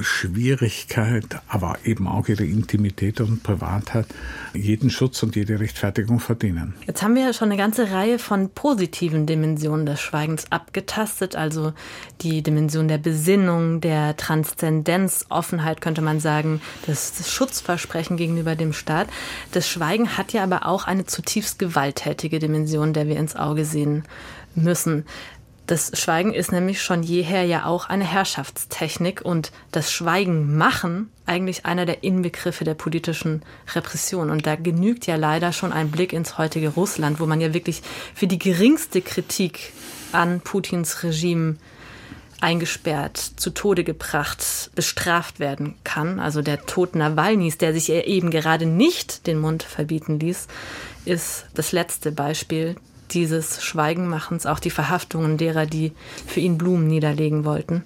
Schwierigkeit, 0.00 1.40
aber 1.48 1.78
eben 1.84 2.06
auch 2.06 2.28
ihre 2.28 2.44
Intimität 2.44 3.20
und 3.20 3.42
Privatheit 3.42 4.06
jeden 4.54 4.90
Schutz 4.90 5.22
und 5.22 5.36
jede 5.36 5.60
Rechtfertigung 5.60 6.20
verdienen. 6.20 6.74
Jetzt 6.86 7.02
haben 7.02 7.14
wir 7.14 7.22
ja 7.22 7.32
schon 7.32 7.48
eine 7.48 7.58
ganze 7.58 7.90
Reihe 7.90 8.18
von 8.18 8.50
positiven 8.50 9.26
Dimensionen 9.26 9.86
des 9.86 10.00
Schweigens 10.00 10.50
abgetastet, 10.50 11.36
also 11.36 11.72
die 12.20 12.42
Dimension 12.42 12.88
der 12.88 12.98
Besinnung, 12.98 13.80
der 13.80 14.16
Transzendenz, 14.16 15.26
Offenheit 15.28 15.80
könnte 15.80 16.02
man 16.02 16.20
sagen, 16.20 16.60
das 16.86 17.30
Schutzversprechen 17.30 18.16
gegenüber 18.16 18.56
dem 18.56 18.72
Staat. 18.72 19.08
Das 19.52 19.68
Schweigen 19.68 20.16
hat 20.16 20.32
ja 20.32 20.42
aber 20.42 20.66
auch 20.66 20.86
eine 20.86 21.06
zutiefst 21.06 21.58
gewalttätige 21.58 22.38
Dimension, 22.38 22.92
der 22.92 23.08
wir 23.08 23.16
ins 23.16 23.36
Auge 23.36 23.64
sehen 23.64 24.04
müssen. 24.54 25.04
Das 25.68 25.92
Schweigen 26.00 26.32
ist 26.32 26.50
nämlich 26.50 26.80
schon 26.80 27.02
jeher 27.02 27.44
ja 27.44 27.66
auch 27.66 27.90
eine 27.90 28.04
Herrschaftstechnik 28.04 29.20
und 29.22 29.52
das 29.70 29.92
Schweigen 29.92 30.56
machen 30.56 31.10
eigentlich 31.26 31.66
einer 31.66 31.84
der 31.84 32.02
Inbegriffe 32.02 32.64
der 32.64 32.72
politischen 32.72 33.42
Repression. 33.74 34.30
Und 34.30 34.46
da 34.46 34.56
genügt 34.56 35.06
ja 35.06 35.16
leider 35.16 35.52
schon 35.52 35.74
ein 35.74 35.90
Blick 35.90 36.14
ins 36.14 36.38
heutige 36.38 36.70
Russland, 36.70 37.20
wo 37.20 37.26
man 37.26 37.42
ja 37.42 37.52
wirklich 37.52 37.82
für 38.14 38.26
die 38.26 38.38
geringste 38.38 39.02
Kritik 39.02 39.74
an 40.10 40.40
Putins 40.40 41.02
Regime 41.02 41.56
eingesperrt, 42.40 43.18
zu 43.18 43.50
Tode 43.50 43.84
gebracht, 43.84 44.70
bestraft 44.74 45.38
werden 45.38 45.74
kann. 45.84 46.18
Also 46.18 46.40
der 46.40 46.64
Tod 46.64 46.94
Nawalnys, 46.94 47.58
der 47.58 47.74
sich 47.74 47.90
eben 47.90 48.30
gerade 48.30 48.64
nicht 48.64 49.26
den 49.26 49.38
Mund 49.38 49.64
verbieten 49.64 50.18
ließ, 50.18 50.46
ist 51.04 51.44
das 51.52 51.72
letzte 51.72 52.10
Beispiel 52.10 52.76
dieses 53.12 53.62
Schweigenmachens, 53.62 54.46
auch 54.46 54.58
die 54.58 54.70
Verhaftungen 54.70 55.36
derer, 55.36 55.66
die 55.66 55.92
für 56.26 56.40
ihn 56.40 56.58
Blumen 56.58 56.86
niederlegen 56.86 57.44
wollten. 57.44 57.82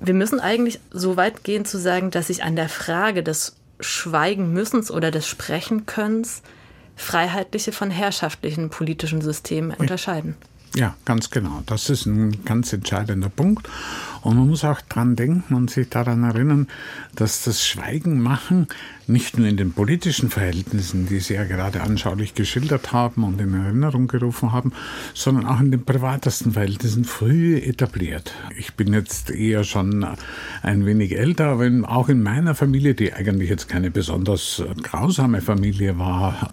Wir 0.00 0.14
müssen 0.14 0.40
eigentlich 0.40 0.80
so 0.90 1.16
weit 1.16 1.44
gehen 1.44 1.64
zu 1.64 1.78
sagen, 1.78 2.10
dass 2.10 2.26
sich 2.26 2.42
an 2.42 2.56
der 2.56 2.68
Frage 2.68 3.22
des 3.22 3.56
Schweigenmüssens 3.80 4.90
oder 4.90 5.10
des 5.10 5.26
Sprechenkönnens 5.26 6.42
freiheitliche 6.96 7.72
von 7.72 7.90
herrschaftlichen 7.90 8.70
politischen 8.70 9.20
Systemen 9.20 9.72
unterscheiden. 9.72 10.36
Ja, 10.76 10.96
ganz 11.04 11.30
genau. 11.30 11.62
Das 11.66 11.88
ist 11.88 12.04
ein 12.06 12.44
ganz 12.44 12.72
entscheidender 12.72 13.28
Punkt. 13.28 13.68
Und 14.22 14.36
man 14.36 14.48
muss 14.48 14.64
auch 14.64 14.80
dran 14.80 15.14
denken 15.14 15.54
und 15.54 15.70
sich 15.70 15.88
daran 15.88 16.24
erinnern, 16.24 16.66
dass 17.14 17.44
das 17.44 17.64
Schweigen 17.64 18.20
machen 18.20 18.66
nicht 19.06 19.38
nur 19.38 19.46
in 19.46 19.56
den 19.56 19.72
politischen 19.72 20.30
Verhältnissen, 20.30 21.06
die 21.06 21.20
Sie 21.20 21.34
ja 21.34 21.44
gerade 21.44 21.82
anschaulich 21.82 22.34
geschildert 22.34 22.92
haben 22.92 23.22
und 23.22 23.40
in 23.40 23.54
Erinnerung 23.54 24.08
gerufen 24.08 24.50
haben, 24.50 24.72
sondern 25.12 25.46
auch 25.46 25.60
in 25.60 25.70
den 25.70 25.84
privatesten 25.84 26.52
Verhältnissen 26.52 27.04
früh 27.04 27.58
etabliert. 27.58 28.32
Ich 28.56 28.74
bin 28.74 28.92
jetzt 28.92 29.30
eher 29.30 29.62
schon 29.62 30.06
ein 30.62 30.86
wenig 30.86 31.16
älter, 31.16 31.48
aber 31.48 31.70
auch 31.84 32.08
in 32.08 32.22
meiner 32.22 32.54
Familie, 32.54 32.94
die 32.94 33.12
eigentlich 33.12 33.50
jetzt 33.50 33.68
keine 33.68 33.90
besonders 33.90 34.62
grausame 34.82 35.40
Familie 35.40 35.98
war, 35.98 36.50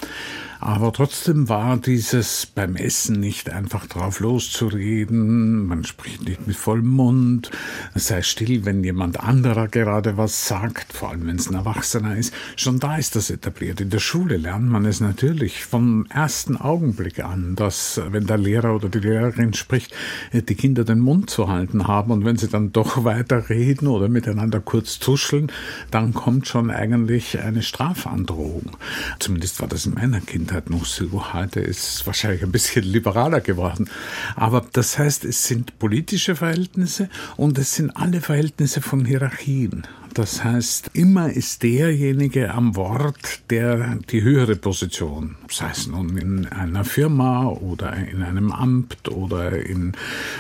aber 0.61 0.93
trotzdem 0.93 1.49
war 1.49 1.75
dieses 1.77 2.45
beim 2.45 2.75
Essen 2.75 3.19
nicht 3.19 3.49
einfach 3.49 3.87
drauf 3.87 4.19
loszureden. 4.19 5.65
Man 5.65 5.83
spricht 5.85 6.23
nicht 6.23 6.45
mit 6.45 6.55
vollem 6.55 6.87
Mund. 6.87 7.49
Sei 7.95 8.21
still, 8.21 8.63
wenn 8.63 8.83
jemand 8.83 9.19
anderer 9.19 9.67
gerade 9.67 10.17
was 10.17 10.47
sagt, 10.47 10.93
vor 10.93 11.09
allem 11.09 11.25
wenn 11.25 11.37
es 11.37 11.49
ein 11.49 11.55
Erwachsener 11.55 12.15
ist. 12.15 12.31
Schon 12.57 12.79
da 12.79 12.97
ist 12.97 13.15
das 13.15 13.31
etabliert. 13.31 13.81
In 13.81 13.89
der 13.89 13.97
Schule 13.97 14.37
lernt 14.37 14.69
man 14.69 14.85
es 14.85 14.99
natürlich 14.99 15.65
vom 15.65 16.05
ersten 16.11 16.57
Augenblick 16.57 17.23
an, 17.23 17.55
dass 17.55 17.99
wenn 18.11 18.27
der 18.27 18.37
Lehrer 18.37 18.75
oder 18.75 18.89
die 18.89 18.99
Lehrerin 18.99 19.55
spricht, 19.55 19.95
die 20.31 20.55
Kinder 20.55 20.83
den 20.83 20.99
Mund 20.99 21.31
zu 21.31 21.47
halten 21.47 21.87
haben 21.87 22.11
und 22.11 22.23
wenn 22.23 22.37
sie 22.37 22.49
dann 22.49 22.71
doch 22.71 23.03
weiter 23.03 23.49
reden 23.49 23.87
oder 23.87 24.09
miteinander 24.09 24.59
kurz 24.59 24.99
tuscheln, 24.99 25.51
dann 25.89 26.13
kommt 26.13 26.47
schon 26.47 26.69
eigentlich 26.69 27.39
eine 27.39 27.63
Strafandrohung. 27.63 28.77
Zumindest 29.17 29.59
war 29.59 29.67
das 29.67 29.87
in 29.87 29.95
meiner 29.95 30.21
Kindheit 30.21 30.50
Kindheit 30.51 30.69
noch. 30.69 31.33
Heute 31.33 31.61
ist 31.61 31.95
es 31.95 32.05
wahrscheinlich 32.05 32.43
ein 32.43 32.51
bisschen 32.51 32.83
liberaler 32.83 33.39
geworden. 33.39 33.89
Aber 34.35 34.65
das 34.73 34.97
heißt, 34.97 35.23
es 35.23 35.47
sind 35.47 35.79
politische 35.79 36.35
Verhältnisse 36.35 37.09
und 37.37 37.57
es 37.57 37.75
sind 37.75 37.91
alle 37.91 38.19
Verhältnisse 38.19 38.81
von 38.81 39.05
Hierarchien. 39.05 39.87
Das 40.13 40.43
heißt, 40.43 40.91
immer 40.93 41.31
ist 41.31 41.63
derjenige 41.63 42.53
am 42.53 42.75
Wort, 42.75 43.49
der 43.49 43.97
die 44.09 44.21
höhere 44.21 44.57
Position, 44.57 45.37
sei 45.49 45.69
es 45.71 45.87
nun 45.87 46.17
in 46.17 46.47
einer 46.47 46.83
Firma 46.83 47.47
oder 47.47 47.95
in 47.95 48.21
einem 48.21 48.51
Amt 48.51 49.07
oder 49.07 49.53
in 49.53 49.93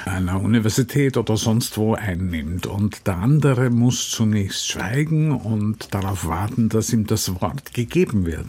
einer 0.03 0.41
Universität 0.41 1.15
oder 1.15 1.37
sonst 1.37 1.77
wo 1.77 1.93
einnimmt. 1.93 2.67
Und 2.67 3.07
der 3.07 3.17
andere 3.17 3.69
muss 3.69 4.09
zunächst 4.09 4.67
schweigen 4.67 5.31
und 5.31 5.93
darauf 5.93 6.27
warten, 6.27 6.67
dass 6.67 6.91
ihm 6.91 7.07
das 7.07 7.39
Wort 7.39 7.73
gegeben 7.73 8.25
wird. 8.25 8.47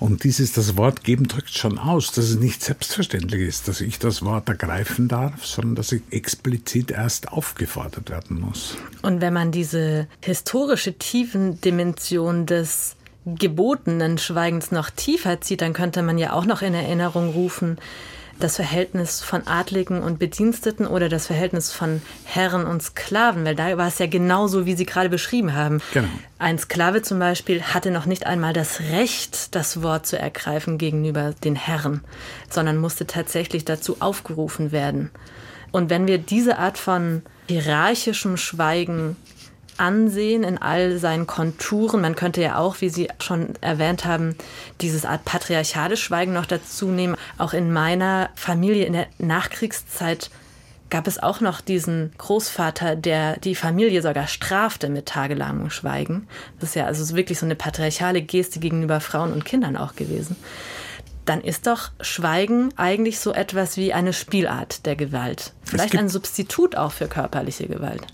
Und 0.00 0.24
dieses 0.24 0.52
das 0.52 0.76
Wort 0.76 1.02
geben 1.02 1.28
drückt 1.28 1.54
schon 1.54 1.78
aus, 1.78 2.12
dass 2.12 2.26
es 2.26 2.38
nicht 2.38 2.62
selbstverständlich 2.62 3.48
ist, 3.48 3.68
dass 3.68 3.80
ich 3.80 3.98
das 3.98 4.22
Wort 4.22 4.50
ergreifen 4.50 5.08
darf, 5.08 5.46
sondern 5.46 5.76
dass 5.76 5.92
ich 5.92 6.02
explizit 6.10 6.90
erst 6.90 7.32
aufgefordert 7.32 8.10
werden 8.10 8.38
muss. 8.38 8.76
Und 9.00 9.22
wenn 9.22 9.32
man 9.32 9.50
diese 9.50 10.08
Historie 10.20 10.57
historische 10.58 10.94
Tiefendimension 10.94 12.44
des 12.44 12.96
gebotenen 13.24 14.18
Schweigens 14.18 14.72
noch 14.72 14.90
tiefer 14.90 15.40
zieht, 15.40 15.60
dann 15.60 15.72
könnte 15.72 16.02
man 16.02 16.18
ja 16.18 16.32
auch 16.32 16.46
noch 16.46 16.62
in 16.62 16.74
Erinnerung 16.74 17.30
rufen, 17.30 17.78
das 18.40 18.56
Verhältnis 18.56 19.20
von 19.20 19.46
Adligen 19.46 20.02
und 20.02 20.18
Bediensteten 20.18 20.88
oder 20.88 21.08
das 21.08 21.28
Verhältnis 21.28 21.70
von 21.70 22.02
Herren 22.24 22.66
und 22.66 22.82
Sklaven, 22.82 23.44
weil 23.44 23.54
da 23.54 23.76
war 23.78 23.86
es 23.86 24.00
ja 24.00 24.08
genauso, 24.08 24.66
wie 24.66 24.74
Sie 24.74 24.84
gerade 24.84 25.08
beschrieben 25.08 25.54
haben. 25.54 25.80
Genau. 25.92 26.08
Ein 26.40 26.58
Sklave 26.58 27.02
zum 27.02 27.20
Beispiel 27.20 27.62
hatte 27.62 27.92
noch 27.92 28.06
nicht 28.06 28.26
einmal 28.26 28.52
das 28.52 28.80
Recht, 28.80 29.54
das 29.54 29.80
Wort 29.80 30.06
zu 30.06 30.18
ergreifen 30.18 30.76
gegenüber 30.76 31.34
den 31.44 31.54
Herren, 31.54 32.00
sondern 32.50 32.78
musste 32.78 33.06
tatsächlich 33.06 33.64
dazu 33.64 33.98
aufgerufen 34.00 34.72
werden. 34.72 35.10
Und 35.70 35.88
wenn 35.88 36.08
wir 36.08 36.18
diese 36.18 36.58
Art 36.58 36.78
von 36.78 37.22
hierarchischem 37.46 38.36
Schweigen 38.36 39.16
ansehen 39.78 40.44
in 40.44 40.58
all 40.58 40.98
seinen 40.98 41.26
Konturen. 41.26 42.00
Man 42.00 42.14
könnte 42.14 42.42
ja 42.42 42.58
auch, 42.58 42.80
wie 42.80 42.88
Sie 42.88 43.08
schon 43.20 43.54
erwähnt 43.60 44.04
haben, 44.04 44.36
dieses 44.80 45.04
Art 45.04 45.24
patriarchales 45.24 46.00
Schweigen 46.00 46.32
noch 46.32 46.46
dazu 46.46 46.88
nehmen. 46.88 47.16
Auch 47.38 47.52
in 47.52 47.72
meiner 47.72 48.30
Familie 48.34 48.84
in 48.84 48.92
der 48.92 49.06
Nachkriegszeit 49.18 50.30
gab 50.90 51.06
es 51.06 51.22
auch 51.22 51.40
noch 51.40 51.60
diesen 51.60 52.12
Großvater, 52.16 52.96
der 52.96 53.38
die 53.38 53.54
Familie 53.54 54.00
sogar 54.00 54.26
strafte 54.26 54.88
mit 54.88 55.06
tagelangem 55.06 55.70
Schweigen. 55.70 56.26
Das 56.60 56.70
ist 56.70 56.74
ja 56.76 56.86
also 56.86 57.14
wirklich 57.14 57.38
so 57.38 57.46
eine 57.46 57.56
patriarchale 57.56 58.22
Geste 58.22 58.58
gegenüber 58.58 59.00
Frauen 59.00 59.32
und 59.32 59.44
Kindern 59.44 59.76
auch 59.76 59.96
gewesen 59.96 60.36
dann 61.28 61.40
ist 61.42 61.66
doch 61.66 61.90
Schweigen 62.00 62.70
eigentlich 62.76 63.20
so 63.20 63.32
etwas 63.32 63.76
wie 63.76 63.92
eine 63.92 64.12
Spielart 64.12 64.86
der 64.86 64.96
Gewalt. 64.96 65.52
Vielleicht 65.62 65.96
ein 65.96 66.08
Substitut 66.08 66.76
auch 66.76 66.92
für 66.92 67.08
körperliche 67.08 67.66
Gewalt. 67.66 68.06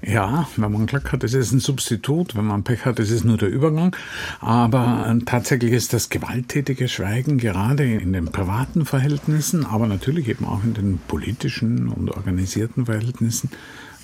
Ja, 0.00 0.48
wenn 0.56 0.72
man 0.72 0.86
Glück 0.86 1.12
hat, 1.12 1.22
ist 1.24 1.34
es 1.34 1.52
ein 1.52 1.60
Substitut. 1.60 2.34
Wenn 2.34 2.46
man 2.46 2.64
Pech 2.64 2.86
hat, 2.86 2.98
ist 2.98 3.10
es 3.10 3.24
nur 3.24 3.36
der 3.36 3.50
Übergang. 3.50 3.94
Aber 4.40 5.06
äh, 5.06 5.24
tatsächlich 5.24 5.72
ist 5.72 5.92
das 5.92 6.08
gewalttätige 6.08 6.88
Schweigen 6.88 7.36
gerade 7.36 7.84
in 7.84 8.14
den 8.14 8.32
privaten 8.32 8.86
Verhältnissen, 8.86 9.66
aber 9.66 9.86
natürlich 9.86 10.28
eben 10.28 10.46
auch 10.46 10.64
in 10.64 10.72
den 10.72 10.98
politischen 11.06 11.88
und 11.88 12.10
organisierten 12.10 12.86
Verhältnissen 12.86 13.50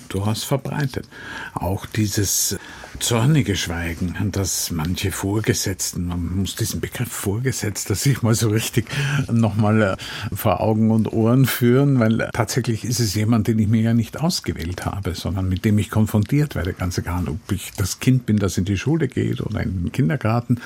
durchaus 0.09 0.43
verbreitet. 0.43 1.07
Auch 1.53 1.85
dieses 1.85 2.57
zornige 2.99 3.55
Schweigen, 3.55 4.15
das 4.31 4.71
manche 4.71 5.11
Vorgesetzten, 5.11 6.07
man 6.07 6.37
muss 6.37 6.55
diesen 6.55 6.81
Begriff 6.81 7.11
Vorgesetzter 7.11 7.95
sich 7.95 8.21
mal 8.21 8.35
so 8.35 8.49
richtig 8.49 8.87
nochmal 9.31 9.81
äh, 9.81 10.35
vor 10.35 10.61
Augen 10.61 10.91
und 10.91 11.11
Ohren 11.11 11.45
führen, 11.45 11.99
weil 11.99 12.29
tatsächlich 12.33 12.85
ist 12.85 12.99
es 12.99 13.15
jemand, 13.15 13.47
den 13.47 13.59
ich 13.59 13.67
mir 13.67 13.81
ja 13.81 13.93
nicht 13.93 14.19
ausgewählt 14.19 14.85
habe, 14.85 15.15
sondern 15.15 15.49
mit 15.49 15.65
dem 15.65 15.77
ich 15.79 15.89
konfrontiert 15.89 16.55
werde, 16.55 16.73
ganz 16.73 16.97
egal, 16.97 17.27
ob 17.27 17.51
ich 17.51 17.71
das 17.77 17.99
Kind 17.99 18.25
bin, 18.25 18.37
das 18.37 18.57
in 18.57 18.65
die 18.65 18.77
Schule 18.77 19.07
geht 19.07 19.41
oder 19.41 19.61
in 19.61 19.83
den 19.83 19.91
Kindergarten 19.91 20.59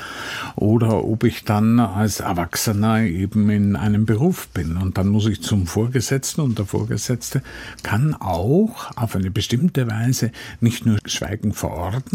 oder 0.55 1.03
ob 1.03 1.23
ich 1.23 1.43
dann 1.43 1.79
als 1.79 2.19
Erwachsener 2.19 3.01
eben 3.01 3.49
in 3.49 3.75
einem 3.75 4.05
Beruf 4.05 4.47
bin. 4.49 4.77
Und 4.77 4.97
dann 4.97 5.07
muss 5.07 5.27
ich 5.27 5.41
zum 5.41 5.67
Vorgesetzten 5.67 6.41
und 6.41 6.57
der 6.57 6.65
Vorgesetzte 6.65 7.41
kann 7.83 8.13
auch 8.13 8.91
auf 8.95 9.15
eine 9.15 9.31
bestimmte 9.31 9.89
Weise 9.89 10.31
nicht 10.59 10.85
nur 10.85 10.97
Schweigen 11.05 11.53
verordnen, 11.53 12.14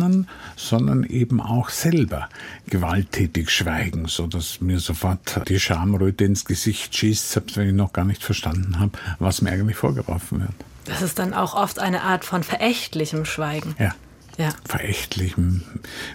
sondern 0.56 1.04
eben 1.04 1.40
auch 1.40 1.68
selber 1.68 2.28
gewalttätig 2.68 3.50
schweigen, 3.50 4.06
so 4.06 4.26
dass 4.26 4.60
mir 4.60 4.80
sofort 4.80 5.48
die 5.48 5.60
Schamröte 5.60 6.24
ins 6.24 6.44
Gesicht 6.44 6.94
schießt, 6.94 7.30
selbst 7.30 7.56
wenn 7.56 7.68
ich 7.68 7.74
noch 7.74 7.92
gar 7.92 8.04
nicht 8.04 8.22
verstanden 8.22 8.78
habe, 8.78 8.92
was 9.18 9.42
mir 9.42 9.50
eigentlich 9.50 9.76
vorgeworfen 9.76 10.40
wird. 10.40 10.54
Das 10.84 11.02
ist 11.02 11.18
dann 11.18 11.34
auch 11.34 11.54
oft 11.54 11.78
eine 11.78 12.02
Art 12.02 12.24
von 12.24 12.42
verächtlichem 12.42 13.24
Schweigen. 13.24 13.74
Ja. 13.78 13.94
Ja. 14.38 14.54
verächtlichem, 14.66 15.62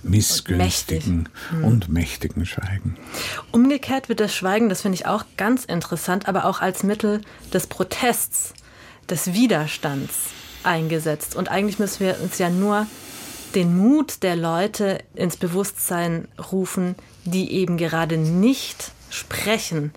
missgünstigen 0.02 1.30
und, 1.52 1.58
hm. 1.58 1.64
und 1.64 1.90
mächtigen 1.90 2.48
Schweigen. 2.48 2.98
Umgekehrt 3.52 4.10
wird 4.10 4.20
das 4.20 4.34
Schweigen, 4.34 4.68
das 4.68 4.82
finde 4.82 4.96
ich 4.96 5.06
auch 5.06 5.26
ganz 5.38 5.64
interessant, 5.64 6.28
aber 6.28 6.46
auch 6.46 6.60
als 6.60 6.82
Mittel 6.82 7.22
des 7.54 7.68
Protests, 7.68 8.56
des 9.10 9.34
Widerstands 9.34 10.32
eingesetzt. 10.66 11.36
Und 11.36 11.50
eigentlich 11.50 11.78
müssen 11.78 12.00
wir 12.00 12.20
uns 12.22 12.38
ja 12.38 12.50
nur 12.50 12.88
den 13.56 13.78
Mut 13.78 14.22
der 14.22 14.36
Leute 14.36 15.00
ins 15.14 15.38
Bewusstsein 15.38 16.28
rufen, 16.52 16.96
die 17.24 17.54
eben 17.54 17.78
gerade 17.78 18.18
nicht 18.18 18.92
sprechen, 19.10 19.94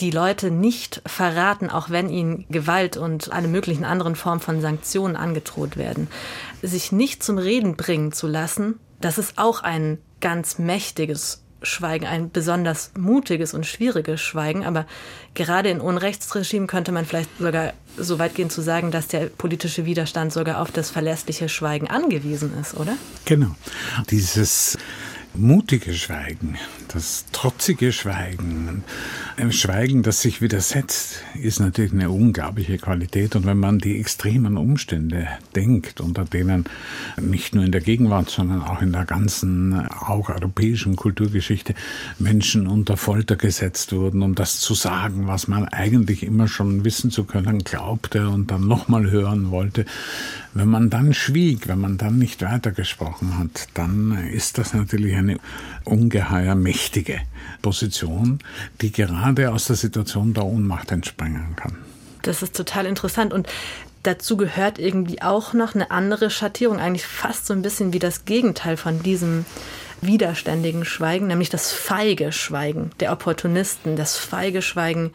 die 0.00 0.10
Leute 0.10 0.50
nicht 0.50 1.02
verraten, 1.06 1.70
auch 1.70 1.90
wenn 1.90 2.08
ihnen 2.08 2.46
Gewalt 2.48 2.96
und 2.96 3.32
alle 3.32 3.48
möglichen 3.48 3.84
anderen 3.84 4.16
Formen 4.16 4.40
von 4.40 4.60
Sanktionen 4.60 5.16
angedroht 5.16 5.76
werden. 5.76 6.08
Sich 6.62 6.92
nicht 6.92 7.22
zum 7.22 7.38
Reden 7.38 7.76
bringen 7.76 8.12
zu 8.12 8.26
lassen, 8.26 8.78
das 9.00 9.18
ist 9.18 9.38
auch 9.38 9.62
ein 9.62 9.98
ganz 10.20 10.58
mächtiges 10.58 11.44
Schweigen, 11.62 12.06
ein 12.06 12.30
besonders 12.30 12.92
mutiges 12.96 13.54
und 13.54 13.66
schwieriges 13.66 14.20
Schweigen. 14.20 14.64
Aber 14.64 14.86
gerade 15.34 15.70
in 15.70 15.80
Unrechtsregimen 15.80 16.66
könnte 16.66 16.92
man 16.92 17.04
vielleicht 17.04 17.30
sogar 17.38 17.72
so 17.96 18.18
weit 18.18 18.34
gehen 18.34 18.50
zu 18.50 18.60
sagen, 18.60 18.90
dass 18.90 19.08
der 19.08 19.26
politische 19.26 19.84
Widerstand 19.84 20.32
sogar 20.32 20.60
auf 20.60 20.70
das 20.70 20.90
verlässliche 20.90 21.48
Schweigen 21.48 21.88
angewiesen 21.88 22.52
ist, 22.60 22.74
oder? 22.74 22.94
Genau. 23.24 23.54
Dieses 24.10 24.78
mutige 25.38 25.94
Schweigen, 25.94 26.56
das 26.88 27.24
trotzige 27.32 27.92
Schweigen, 27.92 28.82
ein 29.36 29.52
Schweigen, 29.52 30.02
das 30.02 30.20
sich 30.20 30.42
widersetzt, 30.42 31.22
ist 31.40 31.60
natürlich 31.60 31.92
eine 31.92 32.10
unglaubliche 32.10 32.76
Qualität. 32.76 33.36
Und 33.36 33.46
wenn 33.46 33.58
man 33.58 33.78
die 33.78 33.98
extremen 34.00 34.56
Umstände 34.56 35.28
denkt, 35.54 36.00
unter 36.00 36.24
denen 36.24 36.64
nicht 37.20 37.54
nur 37.54 37.64
in 37.64 37.72
der 37.72 37.80
Gegenwart, 37.80 38.30
sondern 38.30 38.62
auch 38.62 38.82
in 38.82 38.92
der 38.92 39.04
ganzen, 39.04 39.86
auch 39.88 40.28
europäischen 40.28 40.96
Kulturgeschichte 40.96 41.74
Menschen 42.18 42.66
unter 42.66 42.96
Folter 42.96 43.36
gesetzt 43.36 43.92
wurden, 43.92 44.22
um 44.22 44.34
das 44.34 44.58
zu 44.58 44.74
sagen, 44.74 45.28
was 45.28 45.46
man 45.46 45.68
eigentlich 45.68 46.24
immer 46.24 46.48
schon 46.48 46.84
wissen 46.84 47.10
zu 47.10 47.24
können 47.24 47.60
glaubte 47.60 48.28
und 48.28 48.50
dann 48.50 48.66
nochmal 48.66 49.10
hören 49.10 49.50
wollte, 49.50 49.84
wenn 50.54 50.68
man 50.68 50.90
dann 50.90 51.14
schwieg, 51.14 51.68
wenn 51.68 51.80
man 51.80 51.98
dann 51.98 52.18
nicht 52.18 52.42
weitergesprochen 52.42 53.38
hat, 53.38 53.68
dann 53.74 54.28
ist 54.32 54.58
das 54.58 54.74
natürlich 54.74 55.14
eine 55.14 55.38
ungeheuer 55.84 56.54
mächtige 56.54 57.20
Position, 57.62 58.38
die 58.80 58.92
gerade 58.92 59.52
aus 59.52 59.66
der 59.66 59.76
Situation 59.76 60.34
der 60.34 60.44
Ohnmacht 60.44 60.90
entspringen 60.90 61.54
kann. 61.56 61.76
Das 62.22 62.42
ist 62.42 62.56
total 62.56 62.86
interessant 62.86 63.32
und 63.32 63.48
dazu 64.02 64.36
gehört 64.36 64.78
irgendwie 64.78 65.22
auch 65.22 65.52
noch 65.52 65.74
eine 65.74 65.90
andere 65.90 66.30
Schattierung, 66.30 66.78
eigentlich 66.78 67.06
fast 67.06 67.46
so 67.46 67.54
ein 67.54 67.62
bisschen 67.62 67.92
wie 67.92 67.98
das 67.98 68.24
Gegenteil 68.24 68.76
von 68.76 69.02
diesem 69.02 69.44
widerständigen 70.00 70.84
Schweigen, 70.84 71.26
nämlich 71.26 71.50
das 71.50 71.72
feige 71.72 72.32
Schweigen 72.32 72.90
der 73.00 73.12
Opportunisten, 73.12 73.96
das 73.96 74.16
feige 74.16 74.62
Schweigen 74.62 75.12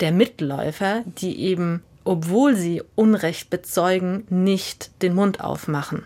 der 0.00 0.12
Mitläufer, 0.12 1.02
die 1.06 1.40
eben 1.40 1.82
obwohl 2.04 2.56
sie 2.56 2.82
Unrecht 2.94 3.50
bezeugen, 3.50 4.26
nicht 4.30 5.02
den 5.02 5.14
Mund 5.14 5.40
aufmachen. 5.40 6.04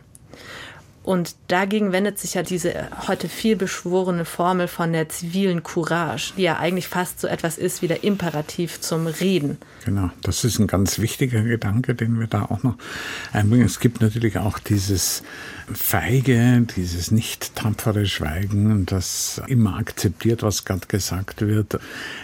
Und 1.04 1.36
dagegen 1.48 1.92
wendet 1.92 2.18
sich 2.18 2.32
ja 2.32 2.42
diese 2.42 2.88
heute 3.06 3.28
viel 3.28 3.56
beschworene 3.56 4.24
Formel 4.24 4.68
von 4.68 4.94
der 4.94 5.10
zivilen 5.10 5.62
Courage, 5.62 6.32
die 6.38 6.42
ja 6.42 6.58
eigentlich 6.58 6.88
fast 6.88 7.20
so 7.20 7.28
etwas 7.28 7.58
ist 7.58 7.82
wie 7.82 7.88
der 7.88 8.04
Imperativ 8.04 8.80
zum 8.80 9.06
Reden. 9.06 9.58
Genau, 9.84 10.08
das 10.22 10.44
ist 10.44 10.58
ein 10.58 10.66
ganz 10.66 10.98
wichtiger 10.98 11.42
Gedanke, 11.42 11.94
den 11.94 12.18
wir 12.18 12.26
da 12.26 12.46
auch 12.46 12.62
noch 12.62 12.76
einbringen. 13.34 13.66
Es 13.66 13.80
gibt 13.80 14.00
natürlich 14.00 14.38
auch 14.38 14.58
dieses 14.58 15.22
feige, 15.70 16.66
dieses 16.74 17.10
nicht 17.10 17.54
tapfere 17.54 18.06
Schweigen, 18.06 18.86
das 18.86 19.42
immer 19.46 19.76
akzeptiert, 19.76 20.42
was 20.42 20.64
gerade 20.64 20.86
gesagt 20.86 21.42
wird. 21.42 21.78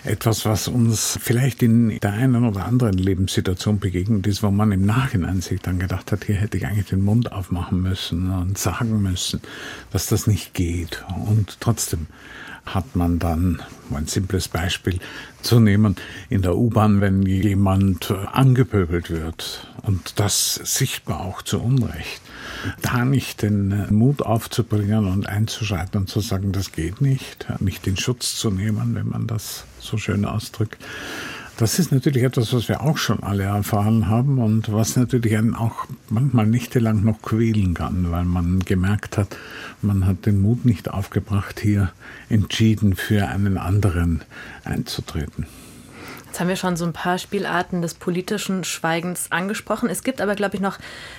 Etwas, 0.05 0.47
was 0.47 0.69
uns 0.69 1.19
vielleicht 1.21 1.62
in 1.62 2.01
der 2.01 2.14
einen 2.14 2.47
oder 2.47 2.64
anderen 2.64 2.97
Lebenssituation 2.97 3.79
begegnet 3.79 4.27
ist, 4.27 4.43
wo 4.43 4.51
man 4.51 4.73
im 4.73 4.87
Nachhinein 4.87 5.43
sich 5.43 5.61
dann 5.61 5.79
gedacht 5.79 6.12
hat, 6.12 6.25
hier 6.25 6.37
hätte 6.37 6.57
ich 6.57 6.66
eigentlich 6.66 6.87
den 6.87 7.03
Mund 7.03 7.31
aufmachen 7.31 7.83
müssen 7.83 8.31
und 8.31 8.57
sagen 8.57 8.69
müssen, 9.02 9.40
dass 9.90 10.06
das 10.06 10.26
nicht 10.26 10.54
geht. 10.54 11.04
Und 11.26 11.61
trotzdem 11.61 12.06
hat 12.66 12.94
man 12.94 13.18
dann, 13.18 13.62
um 13.88 13.96
ein 13.96 14.06
simples 14.06 14.48
Beispiel 14.48 14.98
zu 15.42 15.61
nehmen, 15.61 15.96
in 16.28 16.42
der 16.42 16.56
U-Bahn, 16.56 17.00
wenn 17.00 17.22
jemand 17.22 18.11
angepöbelt 18.11 19.11
wird 19.11 19.66
und 19.83 20.20
das 20.20 20.54
sichtbar 20.54 21.20
auch 21.20 21.42
zu 21.42 21.61
Unrecht, 21.61 22.20
da 22.83 23.04
nicht 23.04 23.42
den 23.42 23.87
Mut 23.92 24.22
aufzubringen 24.22 25.06
und 25.06 25.26
einzuschreiten 25.26 26.02
und 26.02 26.09
zu 26.09 26.20
sagen, 26.20 26.52
das 26.52 26.72
geht 26.72 27.00
nicht, 27.00 27.46
nicht 27.61 27.87
den 27.87 27.96
Schutz 27.96 28.37
zu 28.37 28.50
nehmen, 28.50 28.94
wenn 28.94 29.09
man 29.09 29.26
das 29.26 29.64
so 29.80 29.96
schön 29.96 30.24
ausdrückt, 30.24 30.83
das 31.61 31.79
ist 31.79 31.92
natürlich 31.92 32.23
etwas, 32.23 32.55
was 32.55 32.68
wir 32.68 32.81
auch 32.81 32.96
schon 32.96 33.23
alle 33.23 33.42
erfahren 33.42 34.09
haben 34.09 34.38
und 34.38 34.73
was 34.73 34.96
natürlich 34.96 35.37
einen 35.37 35.55
auch 35.55 35.85
manchmal 36.09 36.46
nächtelang 36.46 37.05
noch 37.05 37.20
quälen 37.20 37.75
kann, 37.75 38.11
weil 38.11 38.25
man 38.25 38.61
gemerkt 38.61 39.18
hat, 39.18 39.37
man 39.83 40.07
hat 40.07 40.25
den 40.25 40.40
Mut 40.40 40.64
nicht 40.64 40.90
aufgebracht, 40.90 41.61
hier 41.61 41.92
entschieden 42.31 42.96
für 42.96 43.29
einen 43.29 43.59
anderen 43.59 44.23
einzutreten. 44.64 45.46
Jetzt 46.27 46.40
haben 46.40 46.49
wir 46.49 46.57
schon 46.57 46.77
so 46.77 46.87
ein 46.87 46.94
paar 46.94 47.18
Spielarten 47.18 47.83
des 47.83 47.92
politischen 47.92 48.64
Schweigens 48.64 49.31
angesprochen. 49.31 49.90
Es 49.90 50.03
gibt 50.03 50.23
aber, 50.23 50.37
glaube 50.37 50.55
ich, 50.55 50.62
noch 50.62 50.79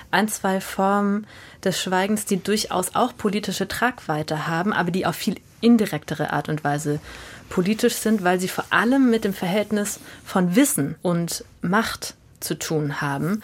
ein, 0.10 0.27
zwei 0.27 0.60
Formen 0.60 1.27
des 1.63 1.80
Schweigens, 1.80 2.25
die 2.25 2.41
durchaus 2.41 2.95
auch 2.95 3.15
politische 3.15 3.67
Tragweite 3.67 4.47
haben, 4.47 4.73
aber 4.73 4.89
die 4.89 5.06
auf 5.06 5.15
viel 5.15 5.36
indirektere 5.62 6.34
Art 6.34 6.50
und 6.50 6.63
Weise 6.63 7.00
politisch 7.50 7.95
sind, 7.95 8.24
weil 8.24 8.39
sie 8.39 8.47
vor 8.47 8.65
allem 8.69 9.10
mit 9.10 9.24
dem 9.24 9.34
Verhältnis 9.34 10.00
von 10.26 10.56
Wissen 10.56 10.95
und 11.02 11.43
Macht 11.62 12.15
zu 12.39 12.58
tun 12.58 13.02
haben. 13.02 13.41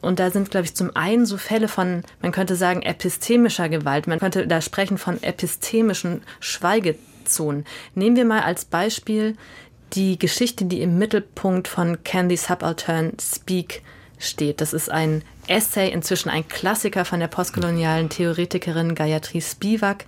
Und 0.00 0.20
da 0.20 0.30
sind, 0.30 0.50
glaube 0.50 0.66
ich, 0.66 0.74
zum 0.74 0.94
einen 0.94 1.26
so 1.26 1.36
Fälle 1.36 1.68
von, 1.68 2.02
man 2.22 2.32
könnte 2.32 2.54
sagen, 2.54 2.82
epistemischer 2.82 3.68
Gewalt. 3.68 4.06
Man 4.06 4.20
könnte 4.20 4.46
da 4.46 4.60
sprechen 4.60 4.98
von 4.98 5.22
epistemischen 5.22 6.22
Schweigezonen. 6.40 7.64
Nehmen 7.94 8.16
wir 8.16 8.24
mal 8.24 8.42
als 8.42 8.64
Beispiel 8.64 9.36
die 9.94 10.18
Geschichte, 10.18 10.66
die 10.66 10.82
im 10.82 10.98
Mittelpunkt 10.98 11.66
von 11.66 12.04
Candy 12.04 12.36
Subaltern 12.36 13.12
Speak 13.20 13.82
steht. 14.18 14.60
Das 14.60 14.72
ist 14.72 14.90
ein 14.90 15.22
Essay, 15.46 15.90
inzwischen 15.90 16.28
ein 16.28 16.46
Klassiker 16.46 17.04
von 17.04 17.20
der 17.20 17.28
postkolonialen 17.28 18.10
Theoretikerin 18.10 18.94
Gayatri 18.94 19.40
Spivak, 19.40 20.04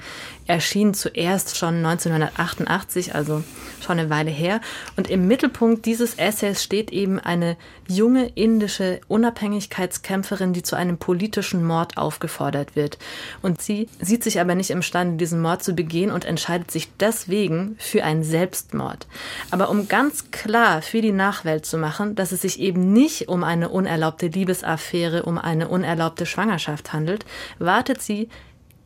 erschien 0.50 0.94
zuerst 0.94 1.56
schon 1.56 1.76
1988, 1.76 3.14
also 3.14 3.44
schon 3.80 4.00
eine 4.00 4.10
Weile 4.10 4.32
her. 4.32 4.60
Und 4.96 5.08
im 5.08 5.28
Mittelpunkt 5.28 5.86
dieses 5.86 6.14
Essays 6.14 6.62
steht 6.62 6.90
eben 6.90 7.20
eine 7.20 7.56
junge 7.86 8.26
indische 8.26 9.00
Unabhängigkeitskämpferin, 9.06 10.52
die 10.52 10.64
zu 10.64 10.74
einem 10.74 10.98
politischen 10.98 11.64
Mord 11.64 11.96
aufgefordert 11.96 12.74
wird. 12.74 12.98
Und 13.42 13.62
sie 13.62 13.88
sieht 14.00 14.24
sich 14.24 14.40
aber 14.40 14.56
nicht 14.56 14.70
imstande, 14.70 15.16
diesen 15.18 15.40
Mord 15.40 15.62
zu 15.62 15.72
begehen 15.72 16.10
und 16.10 16.24
entscheidet 16.24 16.70
sich 16.72 16.88
deswegen 16.98 17.76
für 17.78 18.02
einen 18.02 18.24
Selbstmord. 18.24 19.06
Aber 19.52 19.70
um 19.70 19.86
ganz 19.86 20.32
klar 20.32 20.82
für 20.82 21.00
die 21.00 21.12
Nachwelt 21.12 21.64
zu 21.64 21.78
machen, 21.78 22.16
dass 22.16 22.32
es 22.32 22.42
sich 22.42 22.58
eben 22.58 22.92
nicht 22.92 23.28
um 23.28 23.44
eine 23.44 23.68
unerlaubte 23.68 24.26
Liebesaffäre, 24.26 25.22
um 25.22 25.38
eine 25.38 25.68
unerlaubte 25.68 26.26
Schwangerschaft 26.26 26.92
handelt, 26.92 27.24
wartet 27.60 28.02
sie 28.02 28.28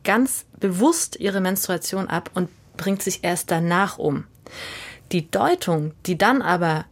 ganz 0.05 0.45
bewusst 0.59 1.19
ihre 1.19 1.41
Menstruation 1.41 2.07
ab 2.07 2.31
und 2.33 2.49
bringt 2.77 3.03
sich 3.03 3.23
erst 3.23 3.51
danach 3.51 3.97
um. 3.97 4.25
Die 5.11 5.29
Deutung, 5.29 5.91
die 6.05 6.17
dann 6.17 6.41
aber 6.41 6.85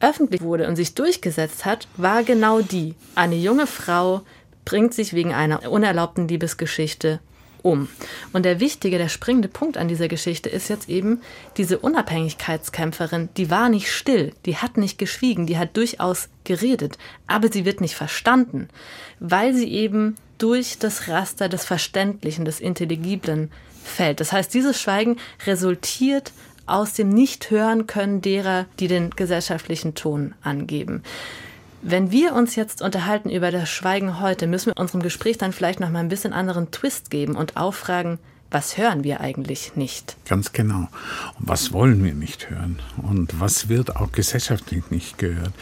öffentlich 0.00 0.40
wurde 0.40 0.66
und 0.66 0.76
sich 0.76 0.94
durchgesetzt 0.94 1.64
hat, 1.64 1.88
war 1.96 2.22
genau 2.22 2.60
die. 2.60 2.94
Eine 3.14 3.36
junge 3.36 3.66
Frau 3.66 4.22
bringt 4.64 4.94
sich 4.94 5.12
wegen 5.12 5.34
einer 5.34 5.70
unerlaubten 5.70 6.28
Liebesgeschichte 6.28 7.20
um. 7.62 7.88
Und 8.32 8.44
der 8.44 8.60
wichtige, 8.60 8.98
der 8.98 9.08
springende 9.08 9.48
Punkt 9.48 9.76
an 9.76 9.88
dieser 9.88 10.08
Geschichte 10.08 10.48
ist 10.48 10.68
jetzt 10.68 10.88
eben, 10.88 11.20
diese 11.56 11.78
Unabhängigkeitskämpferin, 11.78 13.28
die 13.36 13.50
war 13.50 13.68
nicht 13.68 13.92
still, 13.92 14.32
die 14.46 14.56
hat 14.56 14.76
nicht 14.76 14.98
geschwiegen, 14.98 15.46
die 15.46 15.58
hat 15.58 15.76
durchaus 15.76 16.28
geredet, 16.44 16.98
aber 17.26 17.50
sie 17.50 17.64
wird 17.64 17.80
nicht 17.80 17.94
verstanden, 17.94 18.68
weil 19.20 19.54
sie 19.54 19.68
eben 19.68 20.16
durch 20.38 20.78
das 20.78 21.08
Raster 21.08 21.48
des 21.48 21.64
Verständlichen, 21.64 22.44
des 22.44 22.60
Intelligiblen 22.60 23.50
fällt. 23.84 24.20
Das 24.20 24.32
heißt, 24.32 24.52
dieses 24.54 24.80
Schweigen 24.80 25.16
resultiert 25.46 26.32
aus 26.66 26.92
dem 26.92 27.08
Nicht-Hören 27.08 27.86
können 27.86 28.20
derer, 28.20 28.66
die 28.78 28.88
den 28.88 29.10
gesellschaftlichen 29.10 29.94
Ton 29.94 30.34
angeben. 30.42 31.02
Wenn 31.82 32.10
wir 32.10 32.34
uns 32.34 32.56
jetzt 32.56 32.82
unterhalten 32.82 33.30
über 33.30 33.50
das 33.50 33.68
Schweigen 33.68 34.20
heute, 34.20 34.46
müssen 34.46 34.66
wir 34.66 34.80
unserem 34.80 35.02
Gespräch 35.02 35.38
dann 35.38 35.52
vielleicht 35.52 35.78
noch 35.78 35.90
mal 35.90 36.00
ein 36.00 36.08
bisschen 36.08 36.32
anderen 36.32 36.70
Twist 36.70 37.10
geben 37.10 37.36
und 37.36 37.56
auffragen, 37.56 38.18
was 38.50 38.78
hören 38.78 39.04
wir 39.04 39.20
eigentlich 39.20 39.76
nicht? 39.76 40.16
Ganz 40.26 40.52
genau. 40.52 40.88
Was 41.38 41.72
wollen 41.72 42.02
wir 42.02 42.14
nicht 42.14 42.48
hören? 42.48 42.80
Und 42.96 43.38
was 43.40 43.68
wird 43.68 43.96
auch 43.96 44.10
gesellschaftlich 44.10 44.90
nicht 44.90 45.18
gehört? 45.18 45.52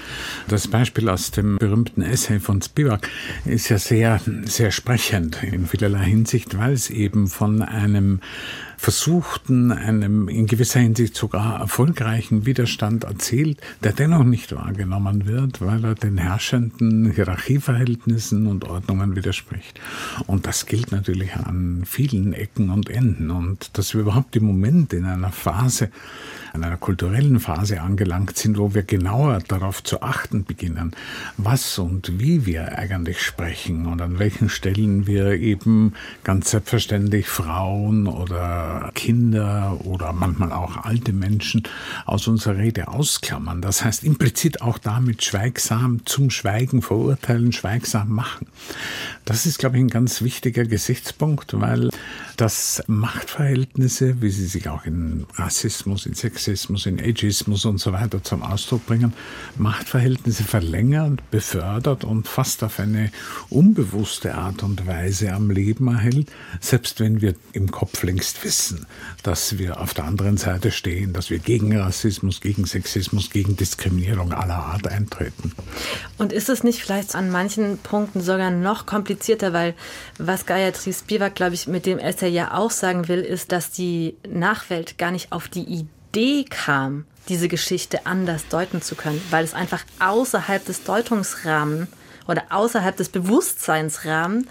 Das 0.46 0.68
Beispiel 0.68 1.08
aus 1.08 1.32
dem 1.32 1.58
berühmten 1.58 2.02
Essay 2.02 2.38
von 2.38 2.62
Spivak 2.62 3.08
ist 3.44 3.68
ja 3.70 3.78
sehr, 3.78 4.20
sehr 4.44 4.70
sprechend 4.70 5.42
in 5.42 5.66
vielerlei 5.66 6.04
Hinsicht, 6.04 6.56
weil 6.56 6.74
es 6.74 6.88
eben 6.88 7.26
von 7.26 7.60
einem 7.60 8.20
versuchten, 8.76 9.72
einem 9.72 10.28
in 10.28 10.46
gewisser 10.46 10.80
Hinsicht 10.80 11.16
sogar 11.16 11.60
erfolgreichen 11.60 12.46
Widerstand 12.46 13.04
erzählt, 13.04 13.60
der 13.82 13.92
dennoch 13.92 14.24
nicht 14.24 14.54
wahrgenommen 14.54 15.26
wird, 15.26 15.60
weil 15.60 15.84
er 15.84 15.94
den 15.94 16.18
herrschenden 16.18 17.12
Hierarchieverhältnissen 17.12 18.46
und 18.46 18.64
Ordnungen 18.64 19.16
widerspricht. 19.16 19.80
Und 20.26 20.46
das 20.46 20.66
gilt 20.66 20.92
natürlich 20.92 21.34
an 21.34 21.82
vielen 21.86 22.32
Ecken 22.32 22.70
und 22.70 22.90
Enden. 22.90 23.30
Und 23.30 23.76
dass 23.78 23.94
wir 23.94 24.02
überhaupt 24.02 24.36
im 24.36 24.44
Moment 24.44 24.92
in 24.92 25.04
einer 25.04 25.32
Phase 25.32 25.90
an 26.56 26.64
einer 26.64 26.76
kulturellen 26.78 27.38
Phase 27.38 27.80
angelangt 27.80 28.36
sind, 28.36 28.58
wo 28.58 28.74
wir 28.74 28.82
genauer 28.82 29.40
darauf 29.46 29.84
zu 29.84 30.02
achten 30.02 30.44
beginnen, 30.44 30.92
was 31.36 31.78
und 31.78 32.18
wie 32.18 32.46
wir 32.46 32.78
eigentlich 32.78 33.20
sprechen 33.20 33.86
und 33.86 34.00
an 34.00 34.18
welchen 34.18 34.48
Stellen 34.48 35.06
wir 35.06 35.32
eben 35.32 35.92
ganz 36.24 36.50
selbstverständlich 36.50 37.28
Frauen 37.28 38.06
oder 38.06 38.90
Kinder 38.94 39.78
oder 39.84 40.12
manchmal 40.12 40.52
auch 40.52 40.78
alte 40.84 41.12
Menschen 41.12 41.62
aus 42.06 42.26
unserer 42.26 42.56
Rede 42.56 42.88
ausklammern. 42.88 43.60
Das 43.60 43.84
heißt 43.84 44.02
implizit 44.02 44.62
auch 44.62 44.78
damit 44.78 45.22
schweigsam 45.22 46.06
zum 46.06 46.30
Schweigen 46.30 46.80
verurteilen, 46.80 47.52
schweigsam 47.52 48.08
machen. 48.08 48.46
Das 49.26 49.44
ist, 49.44 49.58
glaube 49.58 49.76
ich, 49.76 49.82
ein 49.82 49.88
ganz 49.88 50.22
wichtiger 50.22 50.64
Gesichtspunkt, 50.64 51.60
weil 51.60 51.90
das 52.36 52.82
Machtverhältnisse, 52.86 54.20
wie 54.20 54.30
sie 54.30 54.46
sich 54.46 54.68
auch 54.68 54.84
in 54.84 55.26
Rassismus, 55.36 56.06
in 56.06 56.14
Sexismus, 56.14 56.86
in 56.86 57.00
Ageismus 57.00 57.64
und 57.64 57.78
so 57.78 57.92
weiter 57.92 58.22
zum 58.22 58.42
Ausdruck 58.42 58.84
bringen, 58.86 59.14
Machtverhältnisse 59.56 60.44
verlängert, 60.44 61.30
befördert 61.30 62.04
und 62.04 62.28
fast 62.28 62.62
auf 62.62 62.78
eine 62.78 63.10
unbewusste 63.48 64.34
Art 64.34 64.62
und 64.62 64.86
Weise 64.86 65.32
am 65.32 65.50
Leben 65.50 65.88
erhält, 65.88 66.30
selbst 66.60 67.00
wenn 67.00 67.22
wir 67.22 67.34
im 67.52 67.70
Kopf 67.70 68.02
längst 68.02 68.44
wissen, 68.44 68.86
dass 69.22 69.58
wir 69.58 69.80
auf 69.80 69.94
der 69.94 70.04
anderen 70.04 70.36
Seite 70.36 70.70
stehen, 70.70 71.14
dass 71.14 71.30
wir 71.30 71.38
gegen 71.38 71.76
Rassismus, 71.76 72.40
gegen 72.40 72.66
Sexismus, 72.66 73.30
gegen 73.30 73.56
Diskriminierung 73.56 74.32
aller 74.32 74.56
Art 74.56 74.86
eintreten. 74.86 75.52
Und 76.18 76.32
ist 76.32 76.50
es 76.50 76.64
nicht 76.64 76.80
vielleicht 76.80 77.14
an 77.14 77.30
manchen 77.30 77.78
Punkten 77.78 78.20
sogar 78.20 78.50
noch 78.50 78.84
komplizierter, 78.84 79.52
weil 79.52 79.74
was 80.18 80.44
Gayatri 80.44 80.92
Spivak, 80.92 81.34
glaube 81.34 81.54
ich, 81.54 81.66
mit 81.66 81.86
dem 81.86 81.98
Essay 81.98 82.25
er 82.26 82.32
ja 82.32 82.54
auch 82.54 82.70
sagen 82.70 83.08
will, 83.08 83.20
ist, 83.20 83.52
dass 83.52 83.70
die 83.70 84.16
Nachwelt 84.28 84.98
gar 84.98 85.10
nicht 85.10 85.32
auf 85.32 85.48
die 85.48 85.64
Idee 85.64 86.44
kam, 86.44 87.04
diese 87.28 87.48
Geschichte 87.48 88.06
anders 88.06 88.48
deuten 88.48 88.82
zu 88.82 88.94
können, 88.94 89.20
weil 89.30 89.44
es 89.44 89.54
einfach 89.54 89.84
außerhalb 89.98 90.64
des 90.64 90.84
Deutungsrahmens 90.84 91.88
oder 92.28 92.44
außerhalb 92.50 92.96
des 92.96 93.08
Bewusstseinsrahmens 93.08 94.46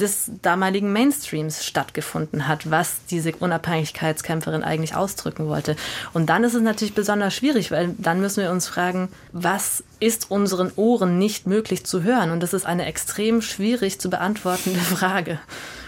des 0.00 0.30
damaligen 0.40 0.92
Mainstreams 0.92 1.64
stattgefunden 1.64 2.48
hat, 2.48 2.70
was 2.70 3.04
diese 3.10 3.32
Unabhängigkeitskämpferin 3.32 4.62
eigentlich 4.62 4.94
ausdrücken 4.94 5.48
wollte. 5.48 5.76
Und 6.14 6.26
dann 6.26 6.44
ist 6.44 6.54
es 6.54 6.62
natürlich 6.62 6.94
besonders 6.94 7.34
schwierig, 7.34 7.70
weil 7.70 7.94
dann 7.98 8.20
müssen 8.20 8.42
wir 8.42 8.50
uns 8.50 8.68
fragen, 8.68 9.10
was 9.32 9.84
ist 10.00 10.30
unseren 10.30 10.72
Ohren 10.76 11.18
nicht 11.18 11.46
möglich 11.46 11.84
zu 11.84 12.02
hören? 12.02 12.30
Und 12.30 12.42
das 12.42 12.54
ist 12.54 12.64
eine 12.64 12.86
extrem 12.86 13.42
schwierig 13.42 14.00
zu 14.00 14.08
beantwortende 14.08 14.80
Frage. 14.96 15.38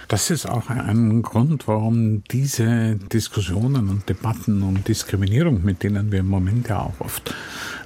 Das 0.08 0.30
ist 0.30 0.46
auch 0.46 0.68
ein 0.68 1.22
Grund, 1.22 1.66
warum 1.66 2.24
diese 2.24 2.96
Diskussionen 3.12 3.88
und 3.88 4.08
Debatten 4.08 4.62
um 4.62 4.84
Diskriminierung, 4.84 5.64
mit 5.64 5.82
denen 5.82 6.12
wir 6.12 6.20
im 6.20 6.28
Moment 6.28 6.68
ja 6.68 6.80
auch 6.80 7.00
oft 7.00 7.34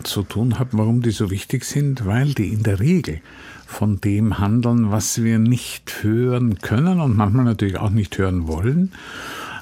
zu 0.03 0.23
tun 0.23 0.59
haben, 0.59 0.79
warum 0.79 1.03
die 1.03 1.11
so 1.11 1.31
wichtig 1.31 1.65
sind, 1.65 2.07
weil 2.07 2.35
die 2.35 2.49
in 2.49 2.63
der 2.63 2.81
Regel 2.81 3.21
von 3.67 4.01
dem 4.01 4.39
handeln, 4.39 4.91
was 4.91 5.23
wir 5.23 5.39
nicht 5.39 6.03
hören 6.03 6.59
können 6.59 7.01
und 7.01 7.17
manchmal 7.17 7.45
natürlich 7.45 7.79
auch 7.79 7.91
nicht 7.91 8.19
hören 8.19 8.49
wollen 8.49 8.93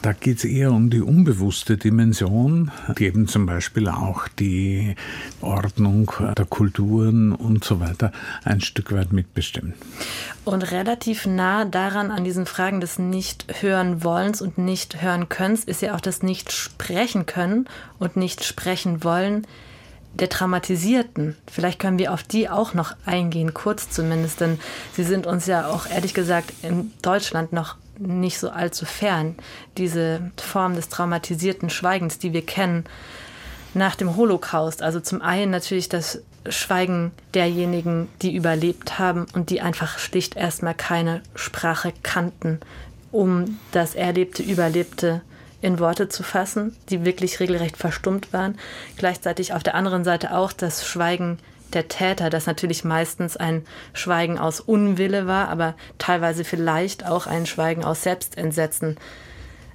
da 0.07 0.13
geht 0.13 0.39
es 0.39 0.45
eher 0.45 0.71
um 0.71 0.89
die 0.89 1.01
unbewusste 1.01 1.77
Dimension, 1.77 2.71
die 2.97 3.07
eben 3.07 3.27
zum 3.27 3.45
Beispiel 3.45 3.89
auch 3.89 4.29
die 4.29 4.95
Ordnung 5.41 6.13
der 6.39 6.45
Kulturen 6.45 7.33
und 7.33 7.65
so 7.65 7.81
weiter 7.81 8.13
ein 8.45 8.61
Stück 8.61 8.93
weit 8.93 9.13
mitbestimmt. 9.13 9.75
Und 10.45 10.71
relativ 10.71 11.27
nah 11.27 11.65
daran 11.65 12.13
an 12.13 12.23
diesen 12.23 12.47
Fragen 12.47 12.81
des 12.81 13.01
Nicht-Hören-Wollens 13.01 14.43
und 14.43 14.59
Nicht-Hören-Könnens 14.59 15.65
ist 15.65 15.83
ja 15.83 15.97
auch 15.97 16.01
das 16.01 16.23
Nicht-Sprechen 16.23 17.27
können 17.27 17.67
und 17.99 18.17
Nicht-Sprechen-Wollen 18.17 19.45
der 20.15 20.29
Traumatisierten. 20.29 21.35
Vielleicht 21.51 21.81
können 21.81 21.99
wir 21.99 22.13
auf 22.13 22.23
die 22.23 22.49
auch 22.49 22.75
noch 22.75 22.95
eingehen, 23.07 23.55
kurz 23.55 23.91
zumindest, 23.91 24.41
denn 24.41 24.61
sie 24.93 25.03
sind 25.03 25.27
uns 25.27 25.47
ja 25.47 25.67
auch 25.67 25.91
ehrlich 25.91 26.15
gesagt 26.15 26.53
in 26.63 26.93
Deutschland 27.03 27.53
noch 27.53 27.75
nicht 27.99 28.39
so 28.39 28.51
allzu 28.51 28.85
fern, 28.85 29.37
diese 29.77 30.31
Form 30.37 30.75
des 30.75 30.89
traumatisierten 30.89 31.71
Schweigens, 31.71 32.19
die 32.19 32.33
wir 32.33 32.45
kennen 32.45 32.85
nach 33.75 33.95
dem 33.95 34.17
Holocaust. 34.17 34.83
Also 34.83 35.01
zum 35.01 35.23
einen 35.23 35.51
natürlich 35.51 35.89
das 35.89 36.23
Schweigen 36.49 37.13
derjenigen, 37.35 38.09
die 38.23 38.35
überlebt 38.35 38.99
haben 38.99 39.27
und 39.35 39.51
die 39.51 39.61
einfach 39.61 39.99
schlicht 39.99 40.37
erstmal 40.37 40.75
keine 40.75 41.23
Sprache 41.35 41.93
kannten, 42.03 42.61
um 43.13 43.59
das 43.73 43.95
Erlebte, 43.95 44.43
Überlebte 44.43 45.23
in 45.63 45.79
Worte 45.79 46.09
zu 46.09 46.23
fassen, 46.23 46.77
die 46.91 47.05
wirklich 47.05 47.41
regelrecht 47.41 47.77
verstummt 47.77 48.33
waren. 48.33 48.59
Gleichzeitig 48.97 49.53
auf 49.53 49.63
der 49.63 49.75
anderen 49.75 50.05
Seite 50.05 50.37
auch 50.37 50.53
das 50.53 50.87
Schweigen 50.87 51.39
der 51.73 51.89
Täter, 51.89 52.31
das 52.31 52.47
natürlich 52.47 52.85
meistens 52.85 53.37
ein 53.37 53.65
Schweigen 53.93 54.39
aus 54.39 54.61
Unwille 54.61 55.27
war, 55.27 55.49
aber 55.49 55.75
teilweise 55.99 56.45
vielleicht 56.45 57.07
auch 57.07 57.27
ein 57.27 57.47
Schweigen 57.47 57.85
aus 57.85 58.03
Selbstentsetzen. 58.03 58.97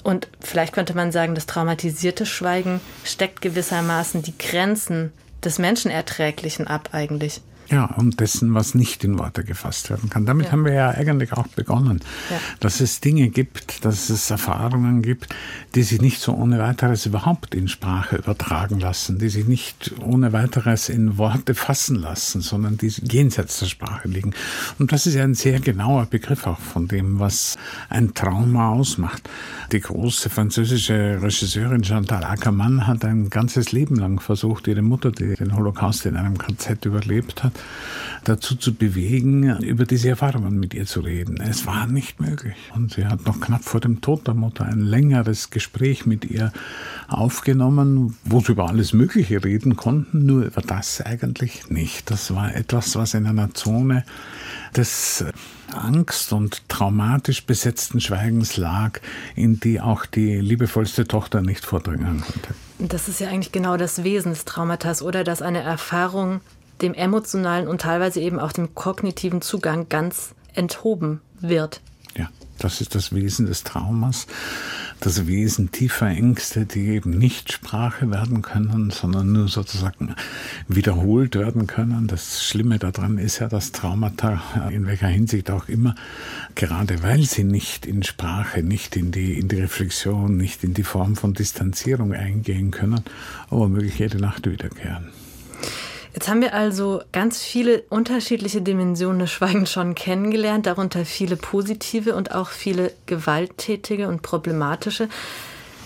Und 0.03 0.27
vielleicht 0.39 0.73
könnte 0.73 0.95
man 0.95 1.11
sagen, 1.11 1.35
das 1.35 1.45
traumatisierte 1.45 2.25
Schweigen 2.25 2.81
steckt 3.03 3.41
gewissermaßen 3.41 4.23
die 4.23 4.37
Grenzen 4.37 5.13
des 5.43 5.59
Menschenerträglichen 5.59 6.67
ab 6.67 6.89
eigentlich. 6.91 7.41
Ja, 7.71 7.85
und 7.85 8.19
dessen, 8.19 8.53
was 8.53 8.75
nicht 8.75 9.05
in 9.05 9.17
Worte 9.17 9.45
gefasst 9.45 9.89
werden 9.89 10.09
kann. 10.09 10.25
Damit 10.25 10.47
ja. 10.47 10.51
haben 10.51 10.65
wir 10.65 10.73
ja 10.73 10.89
eigentlich 10.89 11.31
auch 11.31 11.47
begonnen, 11.47 12.01
ja. 12.29 12.37
dass 12.59 12.81
es 12.81 12.99
Dinge 12.99 13.29
gibt, 13.29 13.85
dass 13.85 14.09
es 14.09 14.29
Erfahrungen 14.29 15.01
gibt, 15.01 15.27
die 15.73 15.83
sich 15.83 16.01
nicht 16.01 16.19
so 16.19 16.33
ohne 16.33 16.59
weiteres 16.59 17.05
überhaupt 17.05 17.55
in 17.55 17.69
Sprache 17.69 18.17
übertragen 18.17 18.79
lassen, 18.81 19.19
die 19.19 19.29
sich 19.29 19.47
nicht 19.47 19.93
ohne 20.03 20.33
weiteres 20.33 20.89
in 20.89 21.17
Worte 21.17 21.55
fassen 21.55 21.95
lassen, 21.95 22.41
sondern 22.41 22.77
die 22.77 22.87
jenseits 22.87 23.59
der 23.59 23.67
Sprache 23.67 24.09
liegen. 24.09 24.33
Und 24.77 24.91
das 24.91 25.07
ist 25.07 25.13
ja 25.13 25.23
ein 25.23 25.35
sehr 25.35 25.61
genauer 25.61 26.07
Begriff 26.07 26.45
auch 26.47 26.59
von 26.59 26.89
dem, 26.89 27.19
was 27.19 27.57
ein 27.89 28.13
Trauma 28.13 28.71
ausmacht. 28.71 29.29
Die 29.71 29.79
große 29.79 30.29
französische 30.29 31.19
Regisseurin 31.21 31.85
Chantal 31.85 32.25
Ackermann 32.25 32.85
hat 32.85 33.05
ein 33.05 33.29
ganzes 33.29 33.71
Leben 33.71 33.95
lang 33.95 34.19
versucht, 34.19 34.67
ihre 34.67 34.81
Mutter, 34.81 35.11
die 35.11 35.35
den 35.35 35.55
Holocaust 35.55 36.05
in 36.05 36.17
einem 36.17 36.37
KZ 36.37 36.83
überlebt 36.83 37.43
hat, 37.45 37.53
dazu 38.23 38.55
zu 38.55 38.75
bewegen, 38.75 39.57
über 39.61 39.85
diese 39.85 40.09
Erfahrungen 40.09 40.59
mit 40.59 40.73
ihr 40.73 40.85
zu 40.85 40.99
reden. 40.99 41.41
Es 41.41 41.65
war 41.65 41.87
nicht 41.87 42.19
möglich. 42.19 42.55
Und 42.75 42.93
sie 42.93 43.05
hat 43.05 43.25
noch 43.25 43.39
knapp 43.39 43.63
vor 43.63 43.79
dem 43.79 44.01
Tod 44.01 44.27
der 44.27 44.35
Mutter 44.35 44.65
ein 44.65 44.81
längeres 44.81 45.49
Gespräch 45.49 46.05
mit 46.05 46.25
ihr 46.25 46.51
aufgenommen, 47.07 48.15
wo 48.23 48.39
sie 48.39 48.51
über 48.51 48.69
alles 48.69 48.93
Mögliche 48.93 49.43
reden 49.43 49.75
konnten, 49.75 50.25
nur 50.25 50.45
über 50.45 50.61
das 50.61 51.01
eigentlich 51.01 51.69
nicht. 51.69 52.11
Das 52.11 52.33
war 52.33 52.53
etwas, 52.53 52.95
was 52.95 53.15
in 53.15 53.25
einer 53.25 53.53
Zone 53.53 54.05
des 54.75 55.25
Angst 55.73 56.31
und 56.31 56.67
traumatisch 56.69 57.45
besetzten 57.45 57.99
Schweigens 58.01 58.57
lag, 58.57 58.99
in 59.35 59.59
die 59.59 59.81
auch 59.81 60.05
die 60.05 60.35
liebevollste 60.37 61.07
Tochter 61.07 61.41
nicht 61.41 61.65
vordringen 61.65 62.21
konnte. 62.21 62.53
Das 62.79 63.07
ist 63.07 63.19
ja 63.19 63.29
eigentlich 63.29 63.51
genau 63.51 63.77
das 63.77 64.03
Wesen 64.03 64.31
des 64.31 64.45
Traumatas, 64.45 65.01
oder 65.01 65.23
dass 65.23 65.41
eine 65.41 65.61
Erfahrung 65.61 66.41
dem 66.81 66.93
emotionalen 66.93 67.67
und 67.67 67.81
teilweise 67.81 68.19
eben 68.19 68.39
auch 68.39 68.51
dem 68.51 68.75
kognitiven 68.75 69.41
Zugang 69.41 69.89
ganz 69.89 70.35
enthoben 70.53 71.21
wird. 71.39 71.81
Ja, 72.17 72.29
das 72.57 72.81
ist 72.81 72.95
das 72.95 73.13
Wesen 73.13 73.45
des 73.45 73.63
Traumas, 73.63 74.27
das 74.99 75.25
Wesen 75.25 75.71
tiefer 75.71 76.07
Ängste, 76.07 76.65
die 76.65 76.89
eben 76.89 77.11
nicht 77.11 77.51
Sprache 77.51 78.11
werden 78.11 78.41
können, 78.41 78.91
sondern 78.91 79.31
nur 79.31 79.47
sozusagen 79.47 80.15
wiederholt 80.67 81.35
werden 81.35 81.67
können. 81.67 82.07
Das 82.07 82.43
Schlimme 82.43 82.77
daran 82.77 83.17
ist 83.17 83.39
ja, 83.39 83.47
dass 83.47 83.71
Traumata, 83.71 84.41
in 84.69 84.85
welcher 84.85 85.07
Hinsicht 85.07 85.49
auch 85.49 85.69
immer, 85.69 85.95
gerade 86.55 87.01
weil 87.01 87.23
sie 87.23 87.43
nicht 87.43 87.85
in 87.85 88.03
Sprache, 88.03 88.61
nicht 88.61 88.95
in 88.95 89.11
die, 89.11 89.39
in 89.39 89.47
die 89.47 89.61
Reflexion, 89.61 90.37
nicht 90.37 90.63
in 90.63 90.73
die 90.73 90.83
Form 90.83 91.15
von 91.15 91.33
Distanzierung 91.33 92.13
eingehen 92.13 92.71
können, 92.71 93.03
aber 93.49 93.69
möglich 93.69 93.97
jede 93.99 94.17
Nacht 94.17 94.49
wiederkehren. 94.49 95.09
Jetzt 96.13 96.27
haben 96.27 96.41
wir 96.41 96.53
also 96.53 97.01
ganz 97.13 97.41
viele 97.41 97.83
unterschiedliche 97.89 98.61
Dimensionen 98.61 99.19
des 99.19 99.31
Schweigens 99.31 99.71
schon 99.71 99.95
kennengelernt, 99.95 100.65
darunter 100.65 101.05
viele 101.05 101.37
positive 101.37 102.15
und 102.15 102.33
auch 102.33 102.49
viele 102.49 102.91
gewalttätige 103.05 104.07
und 104.07 104.21
problematische. 104.21 105.07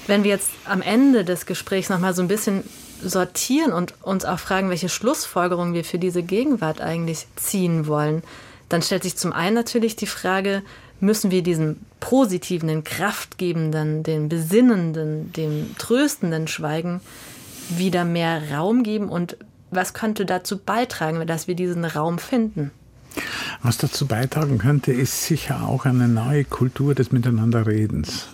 Wenn 0.08 0.24
wir 0.24 0.32
jetzt 0.32 0.52
am 0.66 0.82
Ende 0.82 1.26
des 1.26 1.46
Gesprächs 1.46 1.90
noch 1.90 2.00
mal 2.00 2.14
so 2.14 2.22
ein 2.22 2.28
bisschen 2.28 2.64
sortieren 3.04 3.72
und 3.72 3.94
uns 4.02 4.26
auch 4.26 4.40
fragen, 4.40 4.70
welche 4.70 4.90
Schlussfolgerungen 4.90 5.74
wir 5.74 5.84
für 5.84 6.00
diese 6.00 6.24
Gegenwart 6.24 6.82
eigentlich 6.82 7.28
ziehen 7.36 7.88
wollen, 7.88 8.24
dann 8.70 8.82
stellt 8.82 9.04
sich 9.04 9.16
zum 9.16 9.32
einen 9.32 9.56
natürlich 9.56 9.96
die 9.96 10.08
Frage, 10.08 10.64
müssen 11.00 11.30
wir 11.30 11.44
diesem 11.44 11.78
positiven, 12.00 12.68
den 12.68 12.84
kraftgebenden, 12.84 14.02
den 14.02 14.30
besinnenden, 14.30 15.32
dem 15.34 15.76
tröstenden 15.78 16.48
Schweigen 16.48 17.02
wieder 17.70 18.06
mehr 18.06 18.42
Raum 18.52 18.84
geben 18.84 19.10
und 19.10 19.38
was 19.76 19.94
könnte 19.94 20.26
dazu 20.26 20.58
beitragen, 20.58 21.26
dass 21.28 21.48
wir 21.48 21.56
diesen 21.56 21.86
Raum 21.86 22.20
finden? 22.20 22.72
Was 23.62 23.78
dazu 23.78 24.08
beitragen 24.08 24.58
könnte, 24.58 24.92
ist 24.92 25.26
sicher 25.26 25.68
auch 25.68 25.86
eine 25.86 26.08
neue 26.08 26.44
Kultur 26.44 26.96
des 26.96 27.12
Miteinanderredens. 27.12 28.28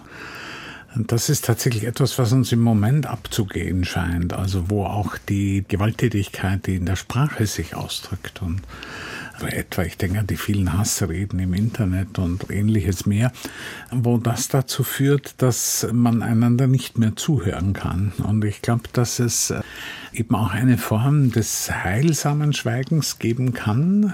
Das 0.95 1.29
ist 1.29 1.45
tatsächlich 1.45 1.85
etwas, 1.85 2.17
was 2.19 2.33
uns 2.33 2.51
im 2.51 2.61
Moment 2.61 3.05
abzugehen 3.05 3.85
scheint, 3.85 4.33
also 4.33 4.69
wo 4.69 4.83
auch 4.83 5.17
die 5.17 5.63
Gewalttätigkeit, 5.67 6.67
die 6.67 6.75
in 6.75 6.85
der 6.85 6.97
Sprache 6.97 7.45
sich 7.45 7.75
ausdrückt 7.75 8.41
und 8.41 8.61
etwa, 9.47 9.83
ich 9.83 9.97
denke 9.97 10.19
an 10.19 10.27
die 10.27 10.37
vielen 10.37 10.77
Hassreden 10.77 11.39
im 11.39 11.53
Internet 11.53 12.19
und 12.19 12.49
ähnliches 12.49 13.05
mehr, 13.05 13.31
wo 13.91 14.17
das 14.17 14.47
dazu 14.47 14.83
führt, 14.83 15.41
dass 15.41 15.87
man 15.91 16.21
einander 16.21 16.67
nicht 16.67 16.97
mehr 16.97 17.15
zuhören 17.15 17.73
kann. 17.73 18.13
Und 18.23 18.43
ich 18.45 18.61
glaube, 18.61 18.83
dass 18.93 19.19
es 19.19 19.53
eben 20.13 20.35
auch 20.35 20.51
eine 20.51 20.77
Form 20.77 21.31
des 21.31 21.71
heilsamen 21.71 22.53
Schweigens 22.53 23.19
geben 23.19 23.53
kann, 23.53 24.13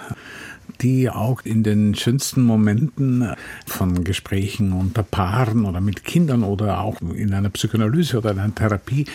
die 0.81 1.09
auch 1.09 1.41
in 1.43 1.63
den 1.63 1.95
schönsten 1.95 2.43
Momenten 2.43 3.33
von 3.65 4.03
Gesprächen 4.03 4.73
unter 4.73 5.03
Paaren 5.03 5.65
oder 5.65 5.81
mit 5.81 6.03
Kindern 6.03 6.43
oder 6.43 6.81
auch 6.81 7.01
in 7.01 7.33
einer 7.33 7.49
Psychoanalyse 7.49 8.17
oder 8.17 8.31
einer 8.31 8.53
Therapie 8.53 9.05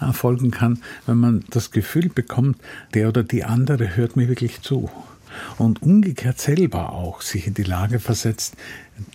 erfolgen 0.00 0.50
kann, 0.50 0.80
wenn 1.06 1.18
man 1.18 1.44
das 1.50 1.70
Gefühl 1.70 2.08
bekommt, 2.08 2.58
der 2.94 3.08
oder 3.08 3.22
die 3.22 3.44
andere 3.44 3.96
hört 3.96 4.16
mir 4.16 4.28
wirklich 4.28 4.62
zu 4.62 4.90
und 5.58 5.82
umgekehrt 5.82 6.40
selber 6.40 6.92
auch 6.92 7.22
sich 7.22 7.46
in 7.46 7.54
die 7.54 7.62
Lage 7.62 8.00
versetzt, 8.00 8.56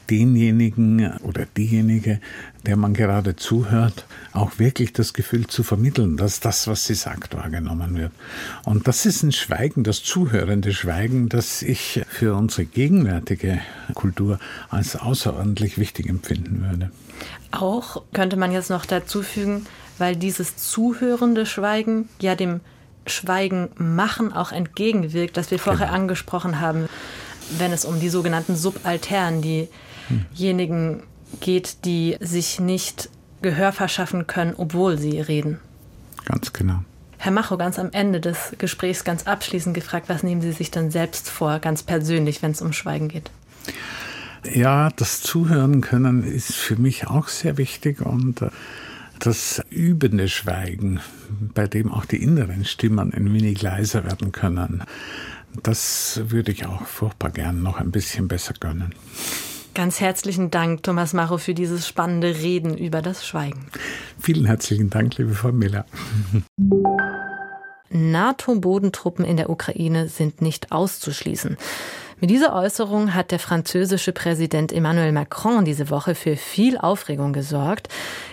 denjenigen 0.10 1.18
oder 1.20 1.46
diejenige, 1.46 2.20
der 2.66 2.76
man 2.76 2.94
gerade 2.94 3.36
zuhört, 3.36 4.06
auch 4.34 4.58
wirklich 4.58 4.94
das 4.94 5.14
Gefühl 5.14 5.48
zu 5.48 5.64
vermitteln, 5.64 6.18
dass 6.18 6.40
das, 6.40 6.68
was 6.68 6.86
sie 6.86 6.96
sagt, 6.96 7.36
wahrgenommen 7.36 7.96
wird. 7.96 8.12
Und 8.64 8.88
das 8.88 9.06
ist 9.06 9.24
ein 9.24 9.32
Schweigen, 9.32 9.84
das 9.84 10.04
zuhörende 10.04 10.74
Schweigen, 10.74 11.30
das 11.30 11.62
ich 11.62 12.02
für 12.08 12.36
unsere 12.36 12.66
gegenwärtige 12.66 13.60
Kultur 13.94 14.40
als 14.70 14.96
außerordentlich 14.96 15.78
wichtig 15.78 16.08
empfinden 16.08 16.66
würde. 16.68 16.92
Auch 17.52 18.04
könnte 18.14 18.38
man 18.38 18.52
jetzt 18.52 18.70
noch 18.70 18.86
dazu 18.86 19.22
fügen, 19.22 19.66
weil 19.98 20.16
dieses 20.16 20.58
zuhörende 20.58 21.46
Schweigen 21.46 22.10
ja 22.20 22.36
dem 22.36 22.60
Schweigen 23.06 23.70
machen 23.78 24.34
auch 24.34 24.52
entgegenwirkt, 24.52 25.38
das 25.38 25.52
wir 25.52 25.60
vorher 25.60 25.88
genau. 25.88 26.00
angesprochen 26.00 26.60
haben, 26.60 26.88
wenn 27.58 27.72
es 27.72 27.86
um 27.86 28.00
die 28.00 28.10
sogenannten 28.10 28.56
Subaltern, 28.56 29.42
diejenigen 29.42 31.04
geht, 31.40 31.86
die 31.86 32.18
sich 32.20 32.60
nicht 32.60 33.10
Gehör 33.42 33.72
verschaffen 33.72 34.26
können, 34.28 34.54
obwohl 34.58 34.98
sie 34.98 35.20
reden. 35.20 35.60
Ganz 36.26 36.54
genau. 36.54 36.80
Herr 37.18 37.32
Macho, 37.32 37.58
ganz 37.58 37.80
am 37.80 37.90
Ende 37.92 38.20
des 38.20 38.54
Gesprächs 38.58 39.04
ganz 39.04 39.28
abschließend 39.28 39.74
gefragt, 39.74 40.10
was 40.10 40.24
nehmen 40.24 40.42
Sie 40.42 40.52
sich 40.52 40.72
dann 40.72 40.92
selbst 40.92 41.30
vor, 41.30 41.60
ganz 41.60 41.84
persönlich, 41.84 42.42
wenn 42.42 42.52
es 42.52 42.62
um 42.62 42.74
Schweigen 42.74 43.08
geht? 43.08 43.32
Ja, 44.54 44.90
das 44.96 45.22
Zuhören 45.22 45.82
können 45.82 46.24
ist 46.24 46.54
für 46.54 46.76
mich 46.76 47.08
auch 47.08 47.28
sehr 47.28 47.58
wichtig 47.58 48.02
und 48.02 48.42
äh, 48.42 48.50
das 49.20 49.62
übende 49.70 50.28
Schweigen, 50.28 51.00
bei 51.54 51.68
dem 51.68 51.92
auch 51.92 52.06
die 52.06 52.22
inneren 52.22 52.66
Stimmen 52.66 53.14
ein 53.14 53.34
wenig 53.34 53.62
leiser 53.62 54.04
werden 54.04 54.32
können, 54.32 54.84
das 55.64 56.22
würde 56.26 56.52
ich 56.52 56.66
auch 56.66 56.86
furchtbar 56.86 57.32
gern 57.32 57.62
noch 57.64 57.78
ein 57.78 57.92
bisschen 57.92 58.28
besser 58.28 58.54
gönnen. 58.60 58.94
Ganz 59.74 60.00
herzlichen 60.00 60.52
Dank, 60.52 60.84
Thomas 60.84 61.14
Macho, 61.14 61.38
für 61.38 61.54
dieses 61.54 61.88
spannende 61.88 62.36
Reden 62.38 62.78
über 62.78 63.02
das 63.02 63.26
Schweigen. 63.28 63.66
Vielen 64.20 64.46
herzlichen 64.46 64.90
Dank, 64.90 65.18
liebe 65.18 65.34
Frau 65.34 65.52
Miller. 65.52 65.86
NATO-Bodentruppen 67.90 69.26
in 69.26 69.38
der 69.38 69.50
Ukraine 69.50 70.08
sind 70.08 70.42
nicht 70.42 70.72
auszuschließen. 70.72 71.58
Mit 72.22 72.30
dieser 72.30 72.56
Äußerung 72.56 73.14
hat 73.14 73.32
der 73.32 73.40
französische 73.40 74.14
Präsident 74.14 74.72
Emmanuel 74.72 75.12
Macron 75.12 75.66
diese 75.66 75.90
Woche 75.90 76.16
für 76.16 76.38
viel 76.38 76.78
Aufregung 76.78 77.34
gesorgt. 77.34 77.90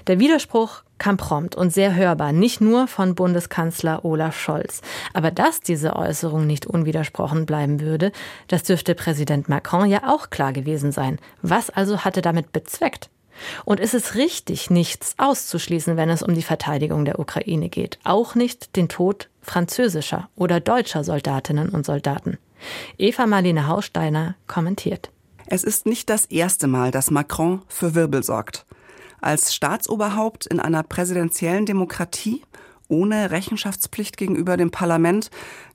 Der 0.06 0.20
Widerspruch 0.20 0.82
kam 0.98 1.16
prompt 1.16 1.56
und 1.56 1.72
sehr 1.72 1.96
hörbar, 1.96 2.32
nicht 2.32 2.60
nur 2.60 2.86
von 2.86 3.16
Bundeskanzler 3.16 4.04
Olaf 4.04 4.38
Scholz. 4.38 4.82
Aber 5.14 5.32
dass 5.32 5.60
diese 5.60 5.96
Äußerung 5.96 6.46
nicht 6.46 6.64
unwidersprochen 6.64 7.44
bleiben 7.44 7.80
würde, 7.80 8.12
das 8.46 8.62
dürfte 8.62 8.94
Präsident 8.94 9.48
Macron 9.48 9.90
ja 9.90 10.08
auch 10.08 10.30
klar 10.30 10.52
gewesen 10.52 10.92
sein. 10.92 11.18
Was 11.42 11.68
also 11.68 12.04
hatte 12.04 12.22
damit 12.22 12.52
bezweckt? 12.52 13.10
Und 13.64 13.80
ist 13.80 13.94
es 13.94 14.14
richtig, 14.14 14.70
nichts 14.70 15.16
auszuschließen, 15.18 15.96
wenn 15.96 16.08
es 16.08 16.22
um 16.22 16.34
die 16.34 16.42
Verteidigung 16.42 17.04
der 17.04 17.18
Ukraine 17.18 17.68
geht? 17.68 17.98
Auch 18.04 18.36
nicht 18.36 18.76
den 18.76 18.88
Tod 18.88 19.28
französischer 19.40 20.28
oder 20.36 20.60
deutscher 20.60 21.02
Soldatinnen 21.02 21.70
und 21.70 21.84
Soldaten. 21.84 22.38
Eva 22.98 23.26
Marlene 23.26 23.66
Hausteiner 23.66 24.36
kommentiert. 24.46 25.10
Es 25.46 25.64
ist 25.64 25.86
nicht 25.86 26.08
das 26.08 26.26
erste 26.26 26.66
Mal, 26.66 26.90
dass 26.90 27.10
Macron 27.10 27.62
für 27.68 27.94
Wirbel 27.94 28.22
sorgt. 28.22 28.64
Als 29.20 29.54
Staatsoberhaupt 29.54 30.46
in 30.46 30.60
einer 30.60 30.82
präsidentiellen 30.82 31.66
Demokratie 31.66 32.42
ohne 32.88 33.30
Rechenschaftspflicht 33.30 34.16
gegenüber 34.16 34.56
dem 34.56 34.70
Parlament 34.70 35.30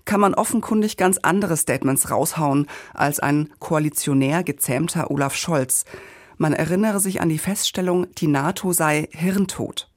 kann 0.05 0.19
man 0.19 0.35
offenkundig 0.35 0.97
ganz 0.97 1.17
andere 1.17 1.57
Statements 1.57 2.11
raushauen 2.11 2.67
als 2.93 3.19
ein 3.19 3.49
koalitionär 3.59 4.43
gezähmter 4.43 5.11
Olaf 5.11 5.35
Scholz. 5.35 5.85
Man 6.37 6.53
erinnere 6.53 6.99
sich 6.99 7.19
an 7.19 7.29
die 7.29 7.39
Feststellung, 7.39 8.07
die 8.15 8.27
NATO 8.27 8.71
sei 8.71 9.09
hirntot. 9.11 9.89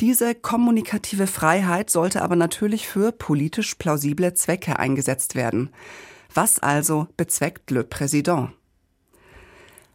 Diese 0.00 0.36
kommunikative 0.36 1.26
Freiheit 1.26 1.90
sollte 1.90 2.22
aber 2.22 2.36
natürlich 2.36 2.86
für 2.86 3.10
politisch 3.10 3.74
plausible 3.74 4.32
Zwecke 4.34 4.78
eingesetzt 4.78 5.34
werden. 5.34 5.70
Was 6.32 6.60
also 6.60 7.08
bezweckt 7.16 7.72
Le 7.72 7.82
Président? 7.82 8.50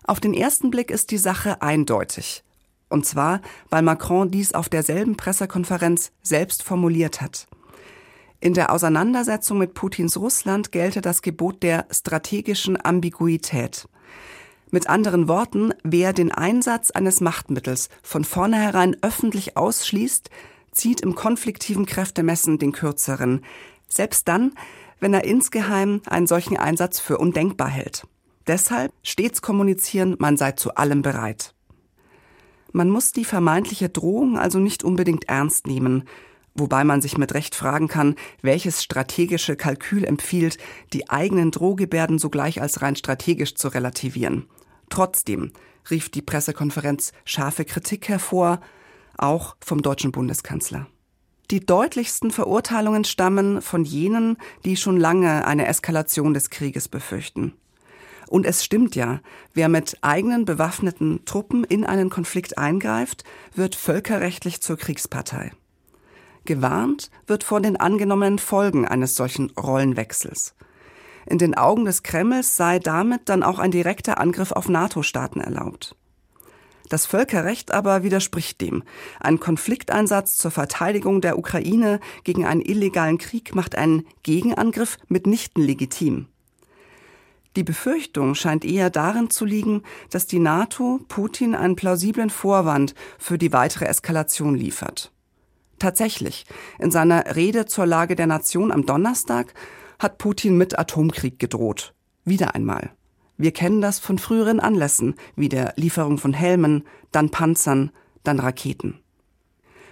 Auf 0.03 0.19
den 0.19 0.33
ersten 0.33 0.71
Blick 0.71 0.91
ist 0.91 1.11
die 1.11 1.17
Sache 1.17 1.61
eindeutig. 1.61 2.43
Und 2.89 3.05
zwar, 3.05 3.41
weil 3.69 3.81
Macron 3.81 4.29
dies 4.29 4.53
auf 4.53 4.67
derselben 4.67 5.15
Pressekonferenz 5.15 6.11
selbst 6.21 6.63
formuliert 6.63 7.21
hat. 7.21 7.47
In 8.41 8.53
der 8.53 8.73
Auseinandersetzung 8.73 9.57
mit 9.57 9.73
Putins 9.73 10.17
Russland 10.17 10.73
gelte 10.73 10.99
das 10.99 11.21
Gebot 11.21 11.63
der 11.63 11.87
strategischen 11.89 12.77
Ambiguität. 12.83 13.87
Mit 14.73 14.89
anderen 14.89 15.27
Worten, 15.27 15.71
wer 15.83 16.13
den 16.13 16.31
Einsatz 16.31 16.89
eines 16.89 17.21
Machtmittels 17.21 17.89
von 18.01 18.23
vornherein 18.23 18.97
öffentlich 19.03 19.55
ausschließt, 19.55 20.31
zieht 20.71 21.01
im 21.01 21.13
konfliktiven 21.13 21.85
Kräftemessen 21.85 22.57
den 22.57 22.71
kürzeren, 22.71 23.45
selbst 23.87 24.27
dann, 24.27 24.55
wenn 24.99 25.13
er 25.13 25.25
insgeheim 25.25 26.01
einen 26.07 26.25
solchen 26.25 26.57
Einsatz 26.57 26.99
für 26.99 27.19
undenkbar 27.19 27.69
hält. 27.69 28.07
Deshalb 28.47 28.91
stets 29.03 29.43
kommunizieren, 29.43 30.15
man 30.17 30.37
sei 30.37 30.53
zu 30.53 30.73
allem 30.73 31.03
bereit. 31.03 31.53
Man 32.71 32.89
muss 32.89 33.11
die 33.11 33.25
vermeintliche 33.25 33.89
Drohung 33.89 34.39
also 34.39 34.57
nicht 34.57 34.83
unbedingt 34.83 35.29
ernst 35.29 35.67
nehmen, 35.67 36.05
wobei 36.55 36.83
man 36.83 36.99
sich 36.99 37.19
mit 37.19 37.35
Recht 37.35 37.53
fragen 37.53 37.89
kann, 37.89 38.15
welches 38.41 38.81
strategische 38.81 39.55
Kalkül 39.55 40.03
empfiehlt, 40.03 40.57
die 40.93 41.11
eigenen 41.11 41.51
Drohgebärden 41.51 42.17
sogleich 42.17 42.59
als 42.59 42.81
rein 42.81 42.95
strategisch 42.95 43.53
zu 43.53 43.67
relativieren. 43.67 44.47
Trotzdem 44.93 45.51
rief 45.89 46.09
die 46.09 46.21
Pressekonferenz 46.21 47.13
scharfe 47.25 47.65
Kritik 47.65 48.09
hervor, 48.09 48.61
auch 49.17 49.55
vom 49.59 49.81
deutschen 49.81 50.11
Bundeskanzler. 50.11 50.85
Die 51.49 51.65
deutlichsten 51.65 52.29
Verurteilungen 52.29 53.03
stammen 53.03 53.63
von 53.63 53.85
jenen, 53.85 54.37
die 54.65 54.77
schon 54.77 54.97
lange 54.97 55.47
eine 55.47 55.65
Eskalation 55.65 56.35
des 56.35 56.51
Krieges 56.51 56.89
befürchten. 56.89 57.53
Und 58.27 58.45
es 58.45 58.63
stimmt 58.63 58.95
ja, 58.95 59.21
wer 59.55 59.67
mit 59.67 59.97
eigenen 60.01 60.45
bewaffneten 60.45 61.25
Truppen 61.25 61.63
in 61.63 61.87
einen 61.87 62.11
Konflikt 62.11 62.59
eingreift, 62.59 63.23
wird 63.55 63.73
völkerrechtlich 63.73 64.61
zur 64.61 64.77
Kriegspartei. 64.77 65.53
Gewarnt 66.45 67.09
wird 67.25 67.43
vor 67.43 67.61
den 67.61 67.77
angenommenen 67.77 68.37
Folgen 68.37 68.87
eines 68.87 69.15
solchen 69.15 69.49
Rollenwechsels. 69.57 70.53
In 71.25 71.37
den 71.37 71.55
Augen 71.55 71.85
des 71.85 72.03
Kremls 72.03 72.55
sei 72.55 72.79
damit 72.79 73.29
dann 73.29 73.43
auch 73.43 73.59
ein 73.59 73.71
direkter 73.71 74.19
Angriff 74.19 74.51
auf 74.51 74.69
NATO-Staaten 74.69 75.39
erlaubt. 75.39 75.95
Das 76.89 77.05
Völkerrecht 77.05 77.71
aber 77.73 78.03
widerspricht 78.03 78.61
dem. 78.61 78.83
Ein 79.19 79.39
Konflikteinsatz 79.39 80.37
zur 80.37 80.51
Verteidigung 80.51 81.21
der 81.21 81.37
Ukraine 81.39 81.99
gegen 82.23 82.45
einen 82.45 82.61
illegalen 82.61 83.17
Krieg 83.17 83.55
macht 83.55 83.75
einen 83.75 84.05
Gegenangriff 84.21 84.97
mitnichten 85.07 85.63
legitim. 85.63 86.27
Die 87.55 87.63
Befürchtung 87.63 88.35
scheint 88.35 88.65
eher 88.65 88.89
darin 88.89 89.29
zu 89.29 89.45
liegen, 89.45 89.83
dass 90.09 90.25
die 90.25 90.39
NATO 90.39 90.99
Putin 91.07 91.55
einen 91.55 91.75
plausiblen 91.75 92.29
Vorwand 92.29 92.95
für 93.19 93.37
die 93.37 93.53
weitere 93.53 93.85
Eskalation 93.85 94.55
liefert. 94.55 95.11
Tatsächlich, 95.79 96.45
in 96.79 96.91
seiner 96.91 97.35
Rede 97.35 97.65
zur 97.65 97.85
Lage 97.85 98.15
der 98.15 98.27
Nation 98.27 98.71
am 98.71 98.85
Donnerstag 98.85 99.53
hat 100.03 100.19
Putin 100.19 100.57
mit 100.57 100.77
Atomkrieg 100.77 101.39
gedroht. 101.39 101.93
Wieder 102.25 102.53
einmal. 102.53 102.91
Wir 103.37 103.51
kennen 103.51 103.81
das 103.81 103.99
von 103.99 104.19
früheren 104.19 104.59
Anlässen, 104.59 105.15
wie 105.35 105.49
der 105.49 105.73
Lieferung 105.75 106.19
von 106.19 106.33
Helmen, 106.33 106.83
dann 107.11 107.31
Panzern, 107.31 107.91
dann 108.23 108.39
Raketen. 108.39 108.99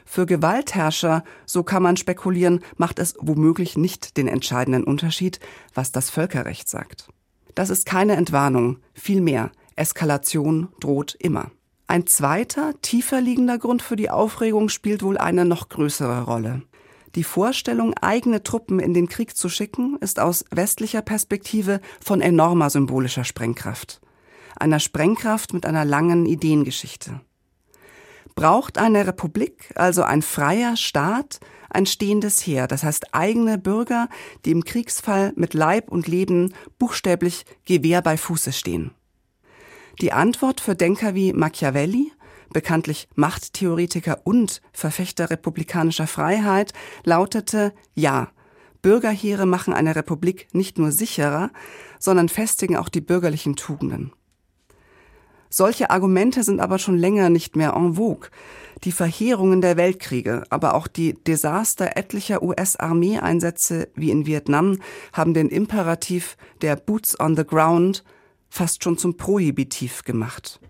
Für 0.06 0.26
Gewaltherrscher, 0.26 1.24
so 1.46 1.64
kann 1.64 1.84
man 1.84 1.98
spekulieren, 1.98 2.60
macht 2.78 3.00
es 3.00 3.16
womöglich 3.20 3.78
nicht 3.78 4.18
den 4.18 4.28
entscheidenden 4.28 4.84
Unterschied, 4.84 5.40
was 5.74 5.92
das 5.92 6.10
Völkerrecht 6.10 6.68
sagt. 6.68 7.08
Das 7.56 7.70
ist 7.70 7.86
keine 7.86 8.16
Entwarnung, 8.16 8.78
vielmehr 8.94 9.52
Eskalation 9.76 10.70
droht 10.80 11.16
immer. 11.20 11.52
Ein 11.88 12.08
zweiter, 12.08 12.74
tiefer 12.82 13.22
liegender 13.22 13.58
Grund 13.58 13.82
für 13.82 13.96
die 13.96 14.10
Aufregung 14.10 14.70
spielt 14.70 15.04
wohl 15.04 15.18
eine 15.18 15.46
noch 15.46 15.70
größere 15.70 16.24
Rolle. 16.24 16.62
Die 17.16 17.24
Vorstellung, 17.24 17.94
eigene 17.96 18.42
Truppen 18.44 18.80
in 18.80 18.94
den 18.94 19.10
Krieg 19.10 19.36
zu 19.36 19.50
schicken, 19.50 19.98
ist 19.98 20.20
aus 20.20 20.46
westlicher 20.52 21.02
Perspektive 21.02 21.82
von 22.04 22.22
enormer 22.22 22.70
symbolischer 22.70 23.26
Sprengkraft. 23.26 24.00
Einer 24.58 24.80
Sprengkraft 24.80 25.54
mit 25.54 25.66
einer 25.66 25.84
langen 25.84 26.26
Ideengeschichte. 26.26 27.20
Braucht 28.36 28.78
eine 28.78 29.08
Republik, 29.08 29.74
also 29.76 30.04
ein 30.04 30.22
freier 30.22 30.78
Staat, 30.78 31.42
ein 31.70 31.86
stehendes 31.86 32.46
Heer, 32.46 32.68
das 32.68 32.84
heißt 32.84 33.14
eigene 33.14 33.58
Bürger, 33.58 34.08
die 34.46 34.52
im 34.52 34.64
Kriegsfall 34.64 35.34
mit 35.36 35.54
Leib 35.54 35.92
und 35.92 36.08
Leben 36.08 36.54
buchstäblich 36.80 37.46
Gewehr 37.66 38.02
bei 38.02 38.16
Fuße 38.16 38.54
stehen? 38.54 38.92
Die 40.00 40.14
Antwort 40.14 40.62
für 40.62 40.76
Denker 40.76 41.14
wie 41.14 41.34
Machiavelli, 41.34 42.12
bekanntlich 42.52 43.08
Machttheoretiker 43.16 44.22
und 44.24 44.62
Verfechter 44.74 45.30
republikanischer 45.30 46.08
Freiheit, 46.08 46.74
lautete 47.04 47.74
Ja, 47.94 48.32
Bürgerheere 48.82 49.46
machen 49.46 49.74
eine 49.74 49.96
Republik 49.96 50.48
nicht 50.54 50.78
nur 50.78 50.92
sicherer, 50.92 51.52
sondern 52.00 52.30
festigen 52.30 52.78
auch 52.78 52.90
die 52.90 53.02
bürgerlichen 53.02 53.56
Tugenden. 53.56 54.12
Solche 55.54 55.90
Argumente 55.90 56.44
sind 56.44 56.62
aber 56.62 56.80
schon 56.80 56.98
länger 56.98 57.30
nicht 57.30 57.58
mehr 57.58 57.74
en 57.74 57.96
vogue. 57.96 58.30
Die 58.86 58.94
Verheerungen 58.94 59.60
der 59.60 59.76
Weltkriege, 59.76 60.44
aber 60.50 60.76
auch 60.76 60.88
die 60.88 61.14
Desaster 61.14 61.98
etlicher 61.98 62.42
US-Armeeeinsätze 62.42 63.90
wie 63.94 64.12
in 64.12 64.26
Vietnam 64.26 64.80
haben 65.12 65.34
den 65.34 65.50
Imperativ 65.50 66.38
der 66.62 66.78
Boots 66.78 67.20
on 67.20 67.36
the 67.36 67.46
Ground 67.46 68.06
fast 68.50 68.84
schon 68.84 68.98
zum 68.98 69.18
Prohibitiv 69.18 70.04
gemacht. 70.04 70.62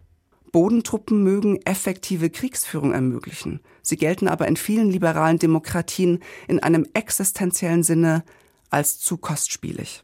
Bodentruppen 0.52 1.24
mögen 1.24 1.60
effektive 1.66 2.30
Kriegsführung 2.30 2.94
ermöglichen. 2.94 3.62
Sie 3.82 3.98
gelten 3.98 4.28
aber 4.28 4.48
in 4.48 4.58
vielen 4.58 4.90
liberalen 4.90 5.40
Demokratien 5.40 6.20
in 6.48 6.62
einem 6.62 6.86
existenziellen 6.94 7.84
Sinne 7.84 8.24
als 8.70 9.00
zu 9.00 9.18
kostspielig. 9.18 10.02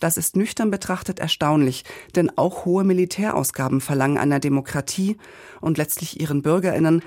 Das 0.00 0.16
ist 0.16 0.36
nüchtern 0.36 0.70
betrachtet 0.70 1.18
erstaunlich, 1.18 1.84
denn 2.14 2.36
auch 2.36 2.64
hohe 2.64 2.84
Militärausgaben 2.84 3.80
verlangen 3.80 4.18
einer 4.18 4.38
Demokratie 4.38 5.16
und 5.60 5.78
letztlich 5.78 6.20
ihren 6.20 6.42
Bürgerinnen 6.42 7.02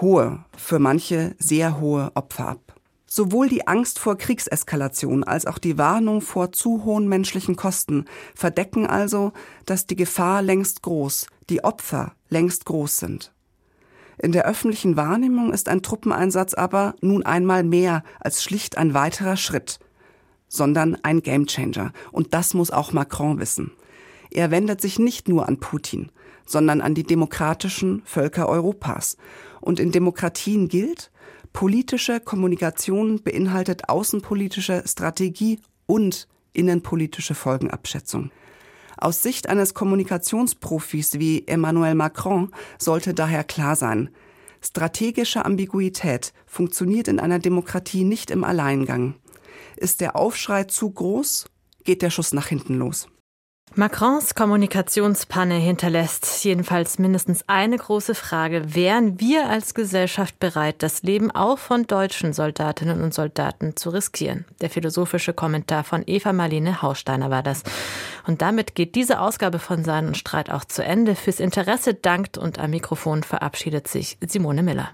hohe, 0.00 0.44
für 0.56 0.78
manche 0.78 1.34
sehr 1.38 1.80
hohe 1.80 2.12
Opfer 2.14 2.48
ab. 2.48 2.79
Sowohl 3.12 3.48
die 3.48 3.66
Angst 3.66 3.98
vor 3.98 4.16
Kriegseskalation 4.16 5.24
als 5.24 5.44
auch 5.44 5.58
die 5.58 5.76
Warnung 5.78 6.20
vor 6.20 6.52
zu 6.52 6.84
hohen 6.84 7.08
menschlichen 7.08 7.56
Kosten 7.56 8.04
verdecken 8.36 8.86
also, 8.86 9.32
dass 9.66 9.84
die 9.84 9.96
Gefahr 9.96 10.42
längst 10.42 10.82
groß, 10.82 11.26
die 11.48 11.64
Opfer 11.64 12.12
längst 12.28 12.66
groß 12.66 12.98
sind. 12.98 13.32
In 14.16 14.30
der 14.30 14.46
öffentlichen 14.46 14.96
Wahrnehmung 14.96 15.52
ist 15.52 15.68
ein 15.68 15.82
Truppeneinsatz 15.82 16.54
aber 16.54 16.94
nun 17.00 17.26
einmal 17.26 17.64
mehr 17.64 18.04
als 18.20 18.44
schlicht 18.44 18.78
ein 18.78 18.94
weiterer 18.94 19.36
Schritt, 19.36 19.80
sondern 20.46 20.96
ein 21.02 21.20
Gamechanger. 21.20 21.92
Und 22.12 22.32
das 22.32 22.54
muss 22.54 22.70
auch 22.70 22.92
Macron 22.92 23.40
wissen. 23.40 23.72
Er 24.30 24.52
wendet 24.52 24.80
sich 24.80 25.00
nicht 25.00 25.28
nur 25.28 25.48
an 25.48 25.58
Putin, 25.58 26.12
sondern 26.46 26.80
an 26.80 26.94
die 26.94 27.02
demokratischen 27.02 28.02
Völker 28.04 28.48
Europas. 28.48 29.16
Und 29.60 29.80
in 29.80 29.90
Demokratien 29.90 30.68
gilt, 30.68 31.09
Politische 31.52 32.20
Kommunikation 32.20 33.22
beinhaltet 33.22 33.88
außenpolitische 33.88 34.84
Strategie 34.86 35.60
und 35.86 36.28
innenpolitische 36.52 37.34
Folgenabschätzung. 37.34 38.30
Aus 38.96 39.22
Sicht 39.22 39.48
eines 39.48 39.74
Kommunikationsprofis 39.74 41.18
wie 41.18 41.46
Emmanuel 41.46 41.94
Macron 41.94 42.52
sollte 42.78 43.14
daher 43.14 43.44
klar 43.44 43.76
sein, 43.76 44.10
strategische 44.60 45.44
Ambiguität 45.44 46.32
funktioniert 46.46 47.08
in 47.08 47.18
einer 47.18 47.38
Demokratie 47.38 48.04
nicht 48.04 48.30
im 48.30 48.44
Alleingang. 48.44 49.14
Ist 49.76 50.00
der 50.00 50.16
Aufschrei 50.16 50.64
zu 50.64 50.90
groß, 50.90 51.46
geht 51.84 52.02
der 52.02 52.10
Schuss 52.10 52.32
nach 52.32 52.46
hinten 52.46 52.74
los. 52.74 53.08
Macrons 53.76 54.34
Kommunikationspanne 54.34 55.54
hinterlässt 55.54 56.44
jedenfalls 56.44 56.98
mindestens 56.98 57.44
eine 57.46 57.78
große 57.78 58.16
Frage. 58.16 58.74
Wären 58.74 59.20
wir 59.20 59.48
als 59.48 59.74
Gesellschaft 59.74 60.40
bereit, 60.40 60.82
das 60.82 61.04
Leben 61.04 61.30
auch 61.30 61.56
von 61.56 61.86
deutschen 61.86 62.32
Soldatinnen 62.32 63.00
und 63.00 63.14
Soldaten 63.14 63.76
zu 63.76 63.90
riskieren? 63.90 64.44
Der 64.60 64.70
philosophische 64.70 65.32
Kommentar 65.32 65.84
von 65.84 66.02
Eva 66.04 66.32
Marlene 66.32 66.82
Hausteiner 66.82 67.30
war 67.30 67.44
das. 67.44 67.62
Und 68.26 68.42
damit 68.42 68.74
geht 68.74 68.96
diese 68.96 69.20
Ausgabe 69.20 69.60
von 69.60 69.84
Sein 69.84 70.08
und 70.08 70.16
Streit 70.16 70.50
auch 70.50 70.64
zu 70.64 70.82
Ende. 70.82 71.14
Fürs 71.14 71.38
Interesse 71.38 71.94
dankt 71.94 72.38
und 72.38 72.58
am 72.58 72.70
Mikrofon 72.70 73.22
verabschiedet 73.22 73.86
sich 73.86 74.18
Simone 74.20 74.64
Miller. 74.64 74.90